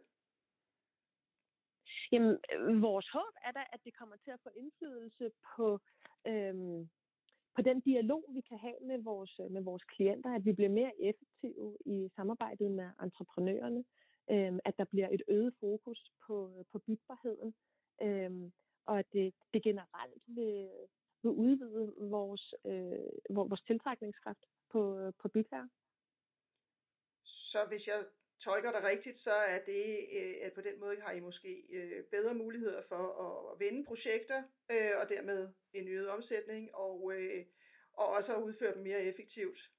Jamen, 2.12 2.38
øh, 2.54 2.82
vores 2.82 3.10
håb 3.10 3.34
er 3.44 3.52
da, 3.52 3.64
at 3.74 3.80
det 3.86 3.98
kommer 3.98 4.16
til 4.16 4.32
at 4.32 4.40
få 4.44 4.50
indflydelse 4.56 5.32
på, 5.56 5.80
øhm, 6.28 6.90
på 7.56 7.62
den 7.62 7.80
dialog, 7.82 8.26
vi 8.34 8.42
kan 8.42 8.58
have 8.58 8.80
med 8.82 8.98
vores, 9.04 9.40
øh, 9.40 9.52
med 9.52 9.62
vores 9.62 9.84
klienter, 9.84 10.36
at 10.36 10.46
vi 10.46 10.54
bliver 10.54 10.70
mere 10.70 11.02
effektive 11.02 11.78
i 11.86 12.10
samarbejdet 12.16 12.72
med 12.72 12.90
entreprenørerne, 13.02 13.84
øh, 14.32 14.60
at 14.66 14.78
der 14.78 14.86
bliver 14.86 15.10
et 15.12 15.22
øget 15.28 15.54
fokus 15.60 16.12
på, 16.28 16.36
øh, 16.58 16.66
på 16.72 16.80
bygbarheden, 16.80 17.54
øh, 18.02 18.52
og 18.86 19.00
at 19.00 19.06
det, 19.14 19.34
det 19.54 19.64
generelt 19.64 20.24
vil, 20.28 20.70
vil 21.24 21.32
udvide 21.32 21.94
vores, 21.98 22.54
øh, 22.66 23.36
vores 23.36 23.62
tiltrækningskraft 23.62 24.46
på, 24.72 24.98
øh, 24.98 25.14
på 25.22 25.28
bygherrer. 25.28 25.68
Så 27.24 27.66
hvis 27.68 27.88
jeg 27.88 28.06
tolker 28.40 28.72
dig 28.72 28.84
rigtigt, 28.84 29.18
så 29.18 29.32
er 29.32 29.60
det, 29.66 30.08
øh, 30.18 30.36
at 30.42 30.54
på 30.54 30.62
den 30.62 30.80
måde 30.80 31.02
har 31.02 31.12
I 31.12 31.20
måske 31.20 31.64
øh, 31.78 32.04
bedre 32.04 32.34
muligheder 32.34 32.82
for 32.82 33.04
at 33.52 33.60
vinde 33.60 33.86
projekter, 33.86 34.44
øh, 34.72 34.92
og 35.02 35.10
dermed 35.10 35.54
en 35.74 35.88
øget 35.88 36.10
omsætning, 36.10 36.76
og, 36.76 37.14
og 37.94 38.08
også 38.08 38.36
at 38.36 38.42
udføre 38.42 38.76
dem 38.76 38.84
mere 38.84 39.02
effektivt. 39.02 39.72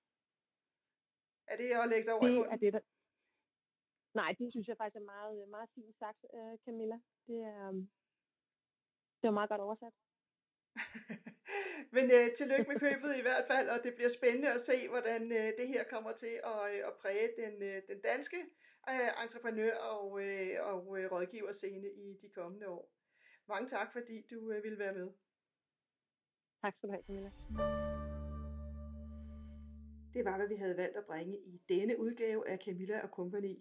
Er 1.46 1.57
det 1.57 1.70
at 1.70 1.88
lægge 1.88 2.07
dig 2.07 2.14
over 2.14 2.29
det? 2.29 2.53
Er 2.53 2.57
det, 2.57 2.73
der... 2.73 2.81
Nej, 4.14 4.35
det 4.38 4.53
synes 4.53 4.68
jeg 4.68 4.77
faktisk 4.77 4.96
er 4.96 5.05
meget, 5.14 5.49
meget 5.49 5.68
fint 5.75 5.96
sagt, 5.99 6.25
Camilla. 6.64 6.99
Det 7.27 7.37
er, 7.37 7.70
det 9.20 9.29
var 9.29 9.31
meget 9.31 9.51
godt 9.51 9.61
oversat. 9.61 9.92
Men 11.94 12.04
øh, 12.11 12.35
tillykke 12.37 12.72
med 12.72 12.80
købet 12.80 13.16
i 13.16 13.20
hvert 13.20 13.44
fald, 13.50 13.68
og 13.68 13.80
det 13.85 13.94
bliver 13.94 14.09
spændende 14.09 14.52
at 14.52 14.61
se, 14.61 14.88
hvordan 14.88 15.33
øh, 15.33 15.52
det 15.59 15.68
her 15.68 15.85
kommer 15.85 16.12
til 16.12 16.40
at, 16.44 16.74
øh, 16.74 16.80
at 16.88 16.94
præge 17.00 17.28
den, 17.37 17.62
øh, 17.62 17.83
den 17.88 18.00
danske 18.00 18.37
øh, 18.88 19.22
entreprenør- 19.24 19.83
og, 19.94 20.22
øh, 20.22 20.56
og 20.61 20.98
øh, 20.98 21.12
rådgiverscene 21.12 21.88
i 21.88 22.18
de 22.22 22.28
kommende 22.35 22.68
år. 22.68 22.92
Mange 23.48 23.68
tak, 23.68 23.92
fordi 23.92 24.26
du 24.30 24.50
øh, 24.52 24.64
ville 24.64 24.78
være 24.78 24.94
med. 24.94 25.09
Tak 26.62 26.74
skal 26.74 26.88
du 26.88 26.92
have, 26.92 27.02
Camilla. 27.06 27.30
Det 30.14 30.24
var, 30.24 30.37
hvad 30.37 30.48
vi 30.48 30.54
havde 30.54 30.76
valgt 30.76 30.96
at 30.96 31.06
bringe 31.06 31.38
i 31.38 31.61
denne 31.68 31.98
udgave 31.98 32.48
af 32.48 32.59
Camilla 32.64 33.00
og 33.02 33.09
Company. 33.09 33.56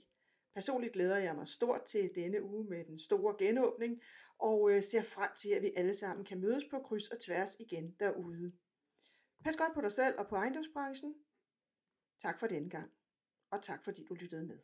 Personligt 0.53 0.93
glæder 0.93 1.17
jeg 1.17 1.35
mig 1.35 1.47
stort 1.47 1.83
til 1.83 2.11
denne 2.15 2.43
uge 2.43 2.69
med 2.69 2.85
den 2.85 2.99
store 2.99 3.35
genåbning, 3.39 4.01
og 4.39 4.71
øh, 4.71 4.83
ser 4.83 5.03
frem 5.03 5.29
til, 5.37 5.49
at 5.49 5.61
vi 5.61 5.71
alle 5.75 5.95
sammen 5.95 6.25
kan 6.25 6.39
mødes 6.39 6.63
på 6.71 6.79
kryds 6.79 7.07
og 7.07 7.19
tværs 7.19 7.55
igen 7.59 7.95
derude. 7.99 8.51
Pas 9.43 9.55
godt 9.55 9.73
på 9.73 9.81
dig 9.81 9.91
selv 9.91 10.19
og 10.19 10.27
på 10.27 10.35
ejendomsbranchen. 10.35 11.15
Tak 12.21 12.39
for 12.39 12.47
denne 12.47 12.69
gang, 12.69 12.91
og 13.51 13.63
tak 13.63 13.83
fordi 13.83 14.05
du 14.05 14.13
lyttede 14.13 14.45
med. 14.47 14.59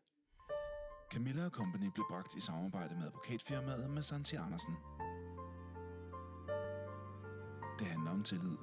Camilla 1.11 1.49
Company 1.49 1.87
blev 1.93 2.05
bragt 2.09 2.35
i 2.35 2.41
samarbejde 2.41 2.95
med 2.95 3.05
advokatfirmaet 3.05 3.89
med 3.89 4.01
Santi 4.01 4.35
Andersen. 4.35 4.73
Det 7.79 7.87
handler 7.87 8.11
om 8.11 8.23
tillid. 8.23 8.57